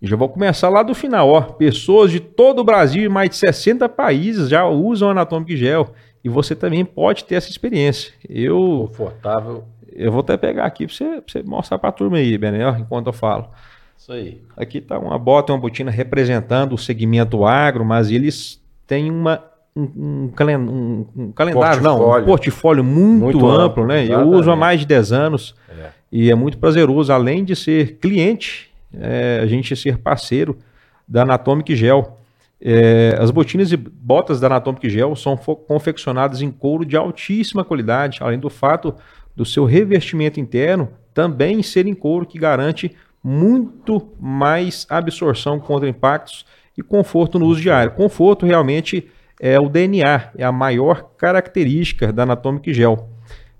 [0.00, 1.40] Já vou começar lá do final, ó.
[1.40, 5.92] Pessoas de todo o Brasil e mais de 60 países já usam Anatomic Gel.
[6.22, 8.12] E você também pode ter essa experiência.
[8.28, 9.64] Eu, Confortável.
[9.92, 13.06] eu vou até pegar aqui para você, você mostrar para a turma aí, Benel, enquanto
[13.08, 13.48] eu falo.
[13.96, 14.40] Isso aí.
[14.56, 19.42] Aqui está uma bota e uma botina representando o segmento agro, mas eles têm uma,
[19.74, 22.26] um, um um- calendário, não, um Portfólio.
[22.26, 24.00] portfólio muito, Muito amplo, amplo, né?
[24.00, 24.36] Eu exatamente.
[24.36, 25.88] uso há mais de 10 anos É.
[26.12, 30.58] e é muito prazeroso, além de ser cliente, é, a gente ser parceiro
[31.06, 32.18] da Anatomic Gel.
[32.60, 38.18] É, as botinas e botas da Anatomic Gel são confeccionadas em couro de altíssima qualidade,
[38.20, 38.94] além do fato
[39.34, 46.46] do seu revestimento interno também ser em couro, que garante muito mais absorção contra impactos
[46.76, 47.92] e conforto no uso diário.
[47.92, 49.08] Conforto realmente
[49.40, 53.08] é o DNA, é a maior característica da Anatomic Gel.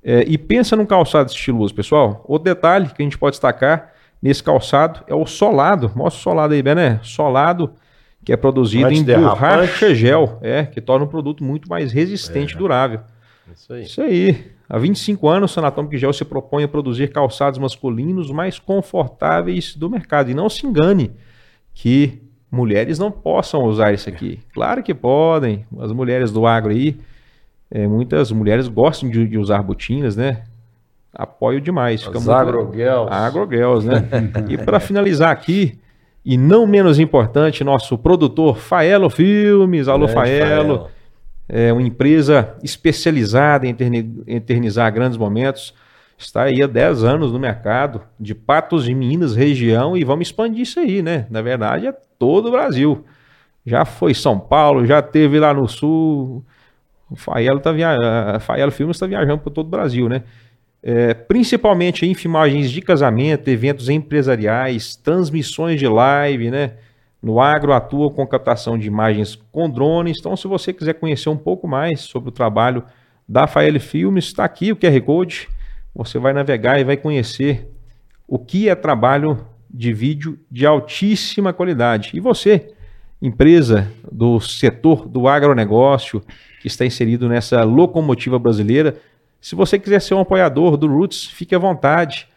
[0.02, 2.24] É, e pensa num calçado estiloso, pessoal.
[2.26, 5.90] Outro detalhe que a gente pode destacar nesse calçado é o solado.
[5.94, 7.00] Mostra o solado aí, Bené.
[7.02, 7.72] Solado
[8.24, 12.56] que é produzido em borracha gel, é, que torna o produto muito mais resistente e
[12.56, 12.58] é.
[12.58, 13.00] durável.
[13.54, 13.82] Isso aí.
[13.82, 14.52] Isso aí.
[14.68, 19.88] Há 25 anos, o Sanatomic Gel se propõe a produzir calçados masculinos mais confortáveis do
[19.88, 20.30] mercado.
[20.30, 21.10] E não se engane
[21.72, 24.40] que mulheres não possam usar isso aqui.
[24.52, 25.64] Claro que podem.
[25.78, 26.98] As mulheres do agro aí,
[27.70, 30.42] é, muitas mulheres gostam de, de, usar botinas, né?
[31.14, 32.02] Apoio demais.
[32.02, 32.38] Fica As muito...
[32.38, 33.08] agrogels.
[33.10, 34.08] Agrogels, né?
[34.48, 35.78] e para finalizar aqui,
[36.24, 39.88] e não menos importante, nosso produtor Faelo Filmes.
[39.88, 40.48] Alô, Faelo.
[40.76, 40.90] Faelo.
[41.48, 43.74] É uma empresa especializada em
[44.26, 45.74] eternizar grandes momentos.
[46.18, 50.62] Está aí há 10 anos no mercado de Patos de Minas, região, e vamos expandir
[50.62, 51.26] isso aí, né?
[51.30, 53.04] Na verdade, é todo o Brasil.
[53.64, 56.44] Já foi São Paulo, já teve lá no Sul.
[57.08, 57.96] O Faelo, tá via...
[58.40, 60.24] Faelo Filmes está viajando por todo o Brasil, né?
[60.82, 66.72] É, principalmente em filmagens de casamento, eventos empresariais, transmissões de live, né?
[67.20, 70.18] No agro atua com captação de imagens com drones.
[70.20, 72.84] Então, se você quiser conhecer um pouco mais sobre o trabalho
[73.28, 75.48] da Fael Filmes, está aqui o QR Code.
[75.94, 77.68] Você vai navegar e vai conhecer
[78.26, 82.10] o que é trabalho de vídeo de altíssima qualidade.
[82.14, 82.72] E você,
[83.20, 86.22] empresa do setor do agronegócio,
[86.60, 88.96] que está inserido nessa locomotiva brasileira,
[89.40, 92.28] se você quiser ser um apoiador do Roots, fique à vontade.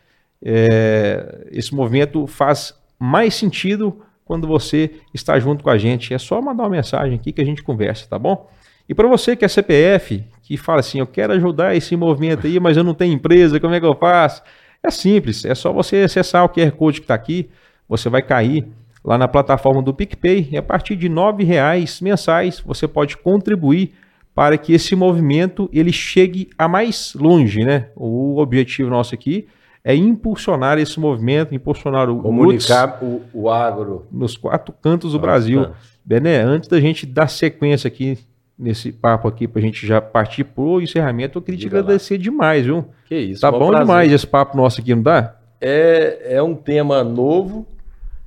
[0.43, 6.13] É, esse movimento faz mais sentido quando você está junto com a gente.
[6.13, 8.49] É só mandar uma mensagem aqui que a gente conversa, tá bom?
[8.87, 12.59] E para você que é CPF, que fala assim, eu quero ajudar esse movimento aí,
[12.59, 14.41] mas eu não tenho empresa, como é que eu faço?
[14.83, 17.49] É simples, é só você acessar o QR Code que está aqui,
[17.87, 18.67] você vai cair
[19.03, 23.93] lá na plataforma do PicPay e a partir de R$ reais mensais você pode contribuir
[24.33, 27.87] para que esse movimento ele chegue a mais longe, né?
[27.95, 29.47] O objetivo nosso aqui
[29.83, 35.65] é impulsionar esse movimento, impulsionar o comunicar o, o, agro nos quatro cantos do Brasil.
[35.65, 35.91] Cantos.
[36.03, 38.17] Bené, antes da gente dar sequência aqui
[38.57, 42.23] nesse papo aqui para a gente já partir pro encerramento, eu queria te agradecer lá.
[42.23, 42.85] demais, viu?
[43.07, 43.41] Que isso.
[43.41, 43.85] Tá bom prazer.
[43.85, 45.35] demais esse papo nosso aqui, não dá?
[45.59, 47.67] É, é um tema novo,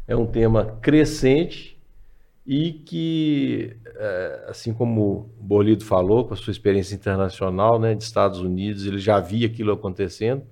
[0.06, 1.73] é um tema crescente
[2.46, 8.04] e que é, assim como o Bolido falou, com a sua experiência internacional, né, de
[8.04, 10.42] Estados Unidos, ele já via aquilo acontecendo.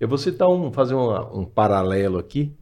[0.00, 2.52] Eu vou citar um, fazer uma, um paralelo aqui.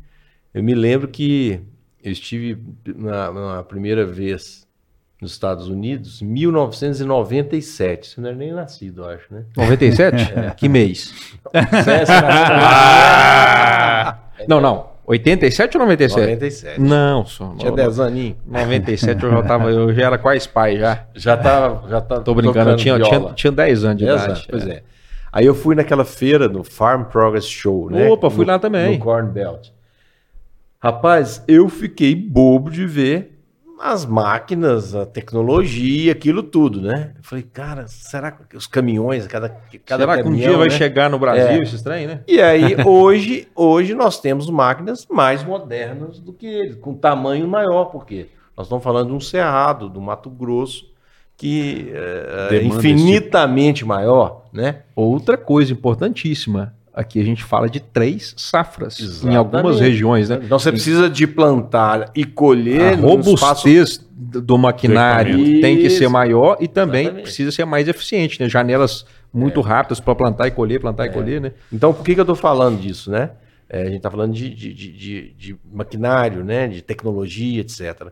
[0.52, 1.60] Eu me lembro que
[2.02, 4.64] eu estive na, na primeira vez
[5.20, 8.08] nos Estados Unidos, em 1997.
[8.08, 9.44] Você não era nem nascido, eu acho, né?
[9.56, 10.32] 97?
[10.34, 10.50] É.
[10.50, 11.14] Que mês?
[14.48, 14.93] não, não.
[15.06, 16.20] 87 ou 97?
[16.20, 16.80] 97.
[16.80, 17.54] Não, só.
[17.58, 18.36] Tinha 10 aninhos.
[18.46, 21.04] 97 eu já tava, eu já era quase pai já.
[21.14, 22.22] Já tava, já tava.
[22.22, 24.30] Tô brincando, eu tinha, tinha, tinha 10 anos de 10 idade.
[24.30, 24.72] Anos, pois é.
[24.72, 24.82] é.
[25.32, 28.08] Aí eu fui naquela feira no Farm Progress Show, né?
[28.08, 28.96] Opa, fui no, lá também.
[28.96, 29.68] No Corn Belt.
[30.80, 33.33] Rapaz, eu fiquei bobo de ver
[33.84, 37.12] as máquinas, a tecnologia, aquilo tudo, né?
[37.18, 39.50] Eu falei, cara, será que os caminhões, cada,
[39.84, 40.56] cada Será caminhão, que um dia né?
[40.56, 41.62] vai chegar no Brasil é.
[41.62, 42.20] esse trem, né?
[42.26, 47.84] E aí, hoje, hoje nós temos máquinas mais modernas do que eles, com tamanho maior,
[47.86, 50.90] porque nós estamos falando de um cerrado, do Mato Grosso,
[51.36, 53.88] que é, é infinitamente tipo.
[53.88, 54.78] maior, né?
[54.96, 59.34] Outra coisa importantíssima, Aqui a gente fala de três safras Exatamente.
[59.34, 60.38] em algumas regiões, né?
[60.44, 62.94] Então você precisa de plantar e colher.
[62.94, 64.08] A robustez espaço...
[64.16, 67.24] do maquinário tem que ser maior e também Exatamente.
[67.24, 68.48] precisa ser mais eficiente, né?
[68.48, 69.62] Janelas muito é.
[69.64, 71.08] rápidas para plantar e colher, plantar é.
[71.08, 71.52] e colher, né?
[71.72, 73.30] Então por que, que eu estou falando disso, né?
[73.68, 76.68] É, a gente está falando de, de, de, de, maquinário, né?
[76.68, 78.08] De tecnologia, etc.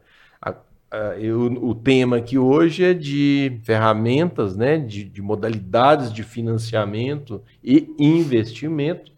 [0.92, 7.40] Uh, eu, o tema aqui hoje é de ferramentas, né, de, de, modalidades de financiamento
[7.64, 9.10] e investimento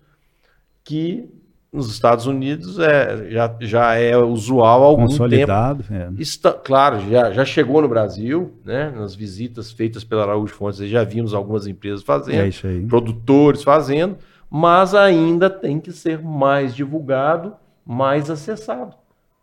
[0.85, 1.29] que
[1.73, 6.17] nos Estados Unidos é, já, já é usual há algum Consolidado, tempo.
[6.17, 6.23] É.
[6.23, 11.03] Está, claro, já, já chegou no Brasil, né, nas visitas feitas pela Araújo Fontes, já
[11.03, 14.17] vimos algumas empresas fazendo, é produtores fazendo,
[14.49, 17.55] mas ainda tem que ser mais divulgado,
[17.85, 18.95] mais acessado.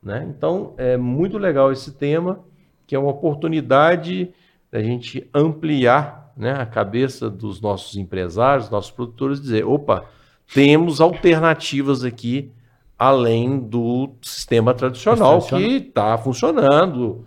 [0.04, 0.28] Né?
[0.36, 2.40] Então, é muito legal esse tema,
[2.88, 4.34] que é uma oportunidade
[4.72, 10.06] da gente ampliar né, a cabeça dos nossos empresários, nossos produtores, dizer: opa,
[10.54, 12.52] temos alternativas aqui
[12.98, 15.68] além do sistema tradicional, tradicional.
[15.68, 17.26] que está funcionando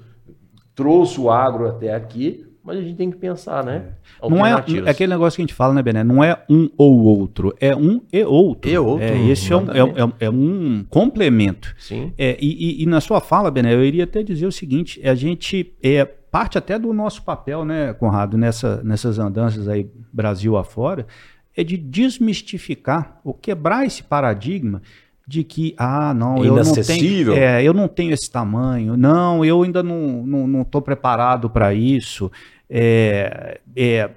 [0.75, 3.89] trouxe o agro até aqui, mas a gente tem que pensar, né?
[4.23, 6.03] Não é, é aquele negócio que a gente fala, né, Bené?
[6.03, 8.71] Não é um ou outro, é um e outro.
[8.71, 9.05] E outro.
[9.05, 11.75] É, esse é um, é, é, é um complemento.
[11.79, 12.15] Sim.
[12.17, 15.15] É, e, e, e, na sua fala, Bené, eu iria até dizer o seguinte: a
[15.15, 21.07] gente é parte até do nosso papel, né, Conrado, nessa, nessas andanças aí Brasil afora,
[21.55, 24.81] é de desmistificar ou quebrar esse paradigma
[25.27, 29.63] de que, ah, não, eu não, tenho, é, eu não tenho esse tamanho, não, eu
[29.63, 32.31] ainda não estou não, não preparado para isso.
[32.69, 34.11] É, é,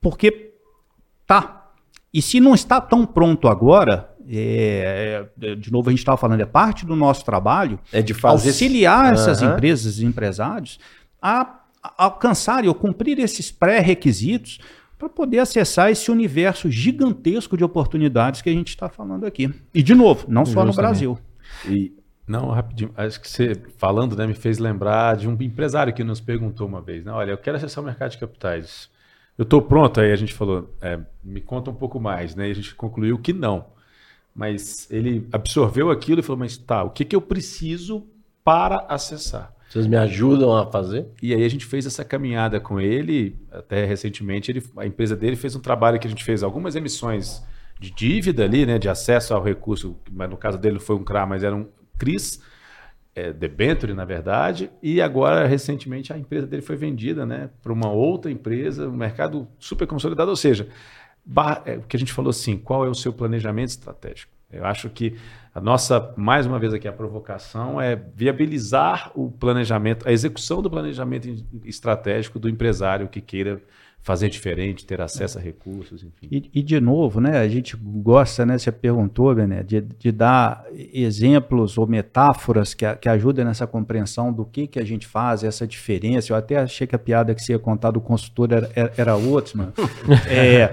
[0.00, 0.52] porque
[1.26, 1.70] tá.
[2.12, 6.40] E se não está tão pronto agora, é, é de novo a gente estava falando,
[6.40, 10.78] é parte do nosso trabalho é de fazer auxiliar essas empresas e empresários
[11.22, 14.58] a, a alcançarem ou cumprir esses pré-requisitos
[14.98, 19.50] para poder acessar esse universo gigantesco de oportunidades que a gente está falando aqui.
[19.72, 20.76] E, de novo, não só Justamente.
[20.76, 21.18] no Brasil.
[21.66, 21.92] E,
[22.30, 26.20] não, rapidinho, acho que você falando, né, me fez lembrar de um empresário que nos
[26.20, 28.88] perguntou uma vez, né, olha, eu quero acessar o mercado de capitais.
[29.36, 32.52] Eu estou pronto, aí a gente falou, é, me conta um pouco mais, né, e
[32.52, 33.66] a gente concluiu que não.
[34.32, 38.06] Mas ele absorveu aquilo e falou, mas tá, o que, que eu preciso
[38.44, 39.52] para acessar?
[39.68, 41.06] Vocês me ajudam a fazer?
[41.22, 45.36] E aí a gente fez essa caminhada com ele, até recentemente ele, a empresa dele
[45.36, 47.44] fez um trabalho que a gente fez algumas emissões
[47.78, 51.26] de dívida ali, né, de acesso ao recurso, mas no caso dele foi um CRA,
[51.26, 51.66] mas era um
[52.00, 52.40] CRIS,
[53.14, 57.90] é, debenture, na verdade, e agora, recentemente, a empresa dele foi vendida né, para uma
[57.90, 60.66] outra empresa, um mercado super consolidado, ou seja,
[61.66, 64.32] é, o que a gente falou assim, qual é o seu planejamento estratégico?
[64.50, 65.16] Eu acho que
[65.54, 70.70] a nossa, mais uma vez aqui, a provocação é viabilizar o planejamento, a execução do
[70.70, 71.28] planejamento
[71.64, 73.62] estratégico do empresário que queira
[74.02, 76.26] fazer diferente, ter acesso a recursos, enfim.
[76.30, 80.64] E, e, de novo, né, a gente gosta, né, você perguntou, Bené, de, de dar
[80.72, 85.66] exemplos ou metáforas que, que ajudem nessa compreensão do que, que a gente faz, essa
[85.66, 86.32] diferença.
[86.32, 89.16] Eu até achei que a piada que você ia contar do consultor era, era, era
[89.16, 89.72] outra, mano.
[90.28, 90.70] é,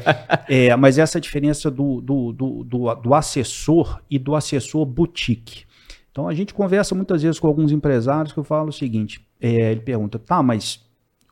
[0.47, 5.65] é, mas essa diferença do, do, do, do, do assessor e do assessor boutique.
[6.11, 9.71] Então a gente conversa muitas vezes com alguns empresários que eu falo o seguinte, é,
[9.71, 10.87] ele pergunta, tá, mas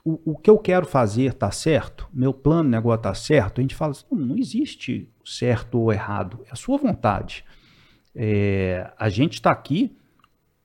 [0.06, 2.08] o, o que eu quero fazer está certo?
[2.14, 3.60] Meu plano negócio está certo?
[3.60, 7.44] A gente fala assim, não, não existe certo ou errado, é a sua vontade.
[8.16, 9.98] É, a gente está aqui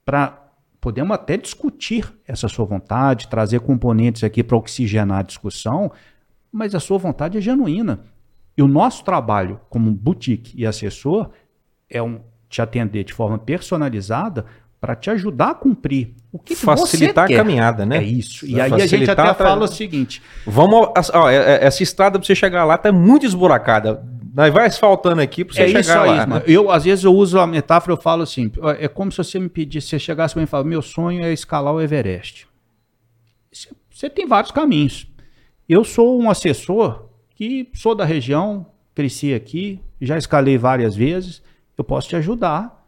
[0.05, 0.36] para
[0.80, 5.93] podemos até discutir essa sua vontade, trazer componentes aqui para oxigenar a discussão,
[6.51, 8.05] mas a sua vontade é genuína.
[8.57, 11.30] E o nosso trabalho como boutique e assessor
[11.88, 14.47] é um, te atender de forma personalizada
[14.80, 17.98] para te ajudar a cumprir o que, facilitar a caminhada, né?
[17.98, 18.46] É isso.
[18.46, 22.26] E aí a gente até fala o seguinte: vamos, ó, é, é, essa estrada para
[22.26, 24.02] você chegar lá tá muito esburacada.
[24.32, 26.26] Nós vai asfaltando aqui para você é chegar isso lá.
[26.26, 26.42] Né?
[26.46, 29.48] Eu às vezes eu uso a metáfora, eu falo assim, é como se você me
[29.48, 32.46] pedisse, você chegasse para mim e falasse, meu sonho é escalar o Everest.
[33.90, 35.06] Você tem vários caminhos.
[35.68, 41.42] Eu sou um assessor que sou da região, cresci aqui, já escalei várias vezes.
[41.76, 42.86] Eu posso te ajudar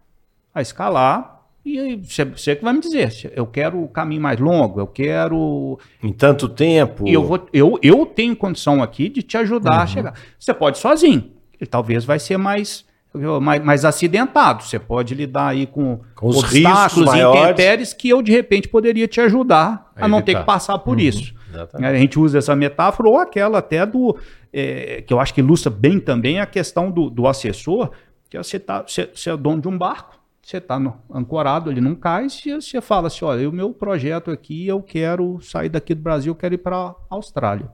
[0.55, 4.81] a escalar e você, você que vai me dizer, eu quero o caminho mais longo,
[4.81, 5.79] eu quero.
[6.03, 7.07] Em tanto tempo.
[7.07, 9.81] E eu, vou, eu, eu tenho condição aqui de te ajudar uhum.
[9.81, 10.15] a chegar.
[10.39, 11.31] Você pode sozinho.
[11.61, 12.85] Ele talvez vai ser mais,
[13.41, 14.65] mais, mais acidentado.
[14.65, 19.07] Você pode lidar aí com, com os obstáculos e intempéries que eu, de repente, poderia
[19.07, 21.05] te ajudar a, a não ter que passar por uhum.
[21.05, 21.33] isso.
[21.49, 21.89] Exatamente.
[21.89, 24.19] A gente usa essa metáfora ou aquela até do.
[24.53, 27.93] É, que eu acho que ilustra bem também a questão do, do assessor,
[28.29, 30.81] que é você, tá, você, você é dono de um barco você está
[31.13, 35.41] ancorado ali num cais e você fala assim, olha, o meu projeto aqui, eu quero
[35.41, 37.71] sair daqui do Brasil, eu quero ir para a Austrália.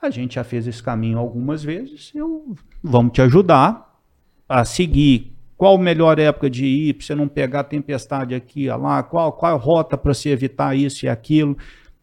[0.00, 4.00] A gente já fez esse caminho algumas vezes, eu vamos te ajudar
[4.48, 9.02] a seguir qual a melhor época de ir, para você não pegar tempestade aqui, lá,
[9.02, 11.56] qual, qual a rota para se evitar isso e aquilo.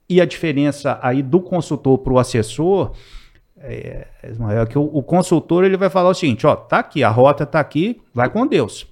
[0.07, 2.93] E a diferença aí do consultor para o assessor
[3.57, 7.09] é, é que o, o, consultor ele vai falar o seguinte, ó, tá aqui, a
[7.09, 8.85] rota tá aqui, vai com Deus.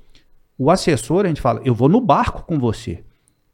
[0.57, 3.03] O assessor, a gente fala, eu vou no barco com você.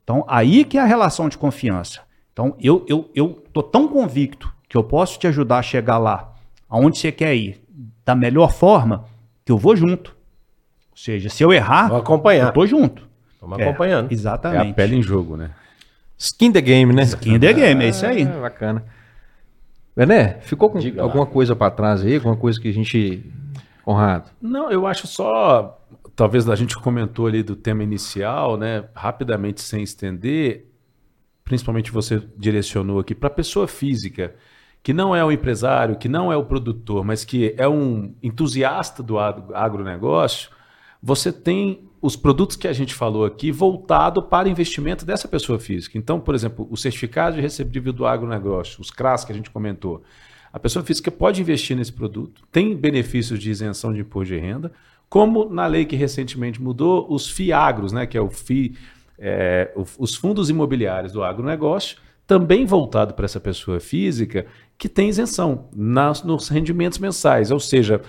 [0.04, 2.02] Então, aí que é a relação de confiança.
[2.34, 6.34] Então, eu, eu, eu tô tão convicto que eu posso te ajudar a chegar lá,
[6.70, 7.62] aonde você quer ir,
[8.06, 9.06] da melhor forma,
[9.44, 10.16] que eu vou junto.
[10.92, 12.48] Ou seja, se eu errar, vou acompanhar.
[12.48, 13.08] eu tô junto.
[13.34, 14.12] Estamos é, acompanhando.
[14.12, 14.68] Exatamente.
[14.68, 15.52] É a pele em jogo, né?
[16.18, 17.02] Skin the game, né?
[17.04, 18.24] Skin the game, é isso aí.
[18.24, 18.86] Ah, bacana.
[19.96, 21.30] Bené, ficou com Diga alguma lá.
[21.30, 22.16] coisa para trás aí?
[22.16, 23.26] Alguma coisa que a gente.
[23.84, 24.30] Conrado?
[24.40, 25.81] Não, eu acho só
[26.22, 28.88] talvez a gente comentou ali do tema inicial, né?
[28.94, 30.68] Rapidamente sem estender,
[31.44, 34.36] principalmente você direcionou aqui para a pessoa física
[34.84, 39.02] que não é o empresário, que não é o produtor, mas que é um entusiasta
[39.02, 40.52] do agronegócio,
[41.02, 45.98] você tem os produtos que a gente falou aqui voltado para investimento dessa pessoa física.
[45.98, 50.04] Então, por exemplo, o certificado de recebível do agronegócio, os CRAS que a gente comentou.
[50.54, 54.72] A pessoa física pode investir nesse produto, tem benefícios de isenção de imposto de renda,
[55.12, 58.78] como na lei que recentemente mudou, os FIAGROS, né, que é o FI,
[59.20, 59.70] é,
[60.00, 64.46] os fundos imobiliários do agronegócio, também voltado para essa pessoa física,
[64.78, 67.52] que tem isenção nas, nos rendimentos mensais.
[67.52, 68.02] Ou seja,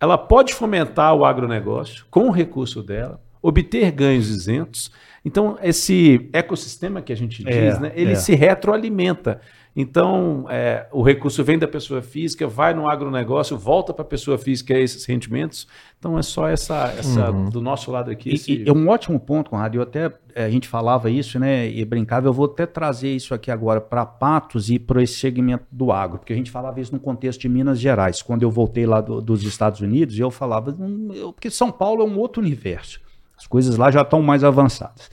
[0.00, 4.90] ela pode fomentar o agronegócio com o recurso dela, obter ganhos isentos.
[5.26, 8.14] Então, esse ecossistema que a gente diz, é, né, ele é.
[8.14, 9.40] se retroalimenta.
[9.74, 14.38] Então, é, o recurso vem da pessoa física, vai no agronegócio, volta para a pessoa
[14.38, 15.66] física esses rendimentos.
[15.98, 17.50] Então, é só essa, essa uhum.
[17.50, 18.34] do nosso lado aqui.
[18.34, 18.52] Esse...
[18.52, 19.74] E, e é um ótimo ponto, Conrado.
[19.74, 23.34] Eu até, é, a gente falava isso, né, e brincava, eu vou até trazer isso
[23.34, 26.92] aqui agora para Patos e para esse segmento do agro, porque a gente falava isso
[26.92, 28.22] no contexto de Minas Gerais.
[28.22, 32.02] Quando eu voltei lá do, dos Estados Unidos, eu falava, hum, eu, porque São Paulo
[32.02, 33.04] é um outro universo.
[33.36, 35.10] As coisas lá já estão mais avançadas.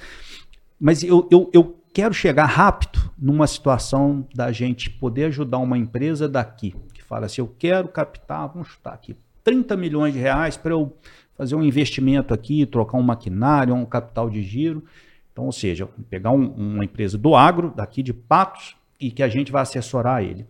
[0.79, 6.27] Mas eu, eu, eu quero chegar rápido numa situação da gente poder ajudar uma empresa
[6.27, 10.71] daqui, que fala assim, eu quero captar, vamos chutar aqui, 30 milhões de reais para
[10.71, 10.95] eu
[11.37, 14.83] fazer um investimento aqui, trocar um maquinário, um capital de giro.
[15.31, 19.27] Então, ou seja, pegar um, uma empresa do agro, daqui de Patos, e que a
[19.27, 20.45] gente vai assessorar ele.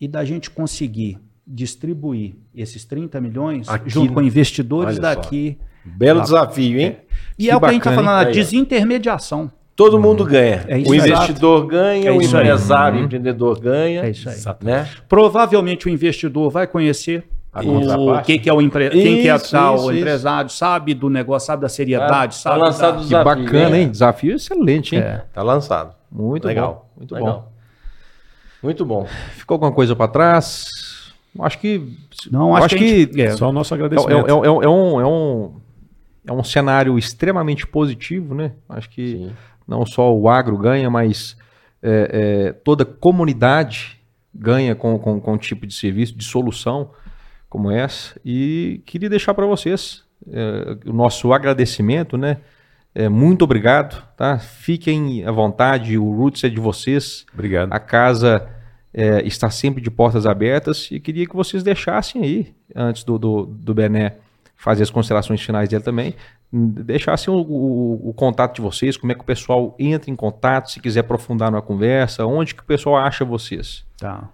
[0.00, 5.58] E da gente conseguir distribuir esses 30 milhões aqui, junto com investidores daqui.
[5.58, 5.73] Só.
[5.84, 6.24] Belo lá.
[6.24, 6.96] desafio, hein?
[7.00, 7.04] É.
[7.38, 9.50] E que é o que a gente está falando, a desintermediação.
[9.76, 10.30] Todo mundo uhum.
[10.30, 10.64] ganha.
[10.68, 13.06] É o investidor ganha, é o empresário, o uhum.
[13.06, 14.04] empreendedor ganha.
[14.04, 14.36] É isso aí.
[14.62, 14.88] Né?
[15.08, 17.24] Provavelmente o investidor vai conhecer
[17.62, 18.86] o quem que é o empre...
[18.86, 20.56] isso, quem que é tal, isso, o empresário, isso.
[20.56, 22.58] sabe do negócio, sabe da seriedade, ah, sabe.
[22.58, 23.00] Tá lançado da...
[23.00, 23.34] o desafio.
[23.36, 23.90] Que bacana, hein?
[23.90, 25.02] Desafio excelente, hein?
[25.02, 25.22] É.
[25.32, 25.94] Tá lançado.
[26.10, 26.88] Muito Legal.
[26.94, 27.00] bom.
[27.00, 27.32] Muito Legal.
[27.32, 27.54] bom.
[28.62, 29.06] Muito bom.
[29.36, 30.64] Ficou alguma coisa para trás?
[31.40, 31.96] Acho que.
[32.30, 33.06] Não, acho, acho que.
[33.06, 33.22] que...
[33.22, 33.30] É.
[33.32, 34.26] Só o nosso agradecimento.
[34.26, 35.52] É, é, é, é, um, é, um,
[36.26, 38.52] é um cenário extremamente positivo, né?
[38.68, 39.16] Acho que.
[39.18, 39.32] Sim
[39.66, 41.36] não só o agro ganha, mas
[41.82, 44.00] é, é, toda comunidade
[44.34, 46.90] ganha com, com, com um tipo de serviço, de solução
[47.48, 48.18] como essa.
[48.24, 52.38] E queria deixar para vocês é, o nosso agradecimento, né?
[52.94, 54.38] É, muito obrigado, tá?
[54.38, 57.26] Fiquem à vontade, o Roots é de vocês.
[57.32, 57.72] Obrigado.
[57.72, 58.48] A casa
[58.92, 63.46] é, está sempre de portas abertas e queria que vocês deixassem aí, antes do, do,
[63.46, 64.18] do Bené
[64.56, 66.14] fazer as considerações finais dele também,
[66.52, 70.70] deixassem o, o, o, contato de vocês, como é que o pessoal entra em contato,
[70.70, 73.84] se quiser aprofundar na conversa, onde que o pessoal acha vocês?
[73.98, 74.28] Tá.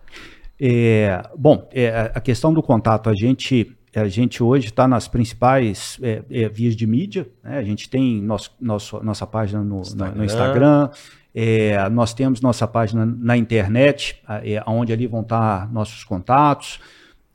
[0.61, 5.99] É, bom, é, a questão do contato, a gente, a gente hoje está nas principais
[6.03, 7.59] é, é, vias de mídia, né?
[7.59, 10.91] a gente tem nosso, nosso, nossa página no Instagram, no Instagram
[11.35, 16.81] é, nós temos nossa página na internet, é, onde ali vão estar tá nossos contatos,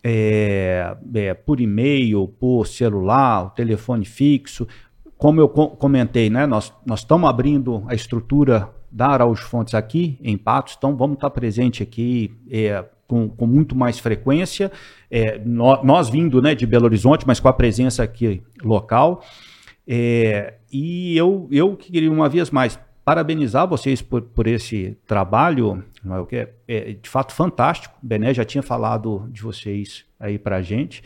[0.07, 4.68] é, é, por e-mail, por celular, telefone fixo.
[5.18, 10.19] Como eu co comentei, né, nós, nós estamos abrindo a estrutura da Araújo Fontes aqui
[10.22, 14.72] em Patos, então vamos estar presente aqui é, com, com, muito mais frequência.
[15.10, 19.23] É, nós, nós, vindo né, de Belo Horizonte, mas com a presença aqui local.
[19.88, 25.84] É, e eu, eu queria uma vez mais parabenizar vocês por, por esse trabalho,
[26.27, 27.95] que é, é, de fato fantástico.
[28.02, 31.03] O Bené já tinha falado de vocês aí para a gente.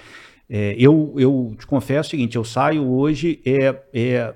[0.49, 4.33] É, eu, eu te confesso o seguinte, eu saio hoje é, é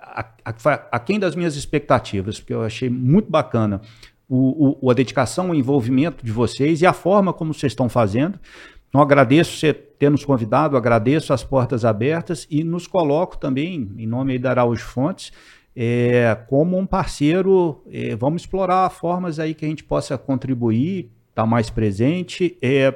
[0.00, 0.54] a, a,
[0.90, 3.82] aquém das minhas expectativas, porque eu achei muito bacana
[4.26, 8.40] o, o, a dedicação, o envolvimento de vocês e a forma como vocês estão fazendo.
[8.88, 14.06] Então, agradeço você ter nos convidado, agradeço as portas abertas e nos coloco também, em
[14.06, 15.32] nome da Araújo Fontes,
[15.74, 21.42] é, como um parceiro, é, vamos explorar formas aí que a gente possa contribuir, estar
[21.42, 22.94] tá mais presente, é,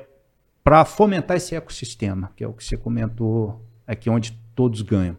[0.62, 5.16] para fomentar esse ecossistema, que é o que você comentou aqui, onde todos ganham.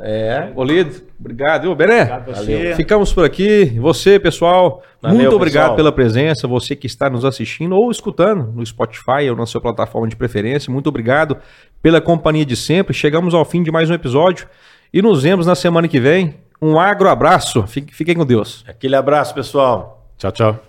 [0.01, 0.51] É.
[0.53, 2.03] Polido, obrigado, viu, Bené?
[2.03, 3.65] Obrigado Ficamos por aqui.
[3.79, 5.75] Você, pessoal, Valeu, muito obrigado pessoal.
[5.75, 6.47] pela presença.
[6.47, 10.71] Você que está nos assistindo ou escutando no Spotify ou na sua plataforma de preferência,
[10.71, 11.37] muito obrigado
[11.81, 12.93] pela companhia de sempre.
[12.93, 14.47] Chegamos ao fim de mais um episódio
[14.93, 16.35] e nos vemos na semana que vem.
[16.61, 17.65] Um agro abraço.
[17.67, 18.63] Fiquem com Deus.
[18.67, 20.07] Aquele abraço, pessoal.
[20.17, 20.64] Tchau, tchau.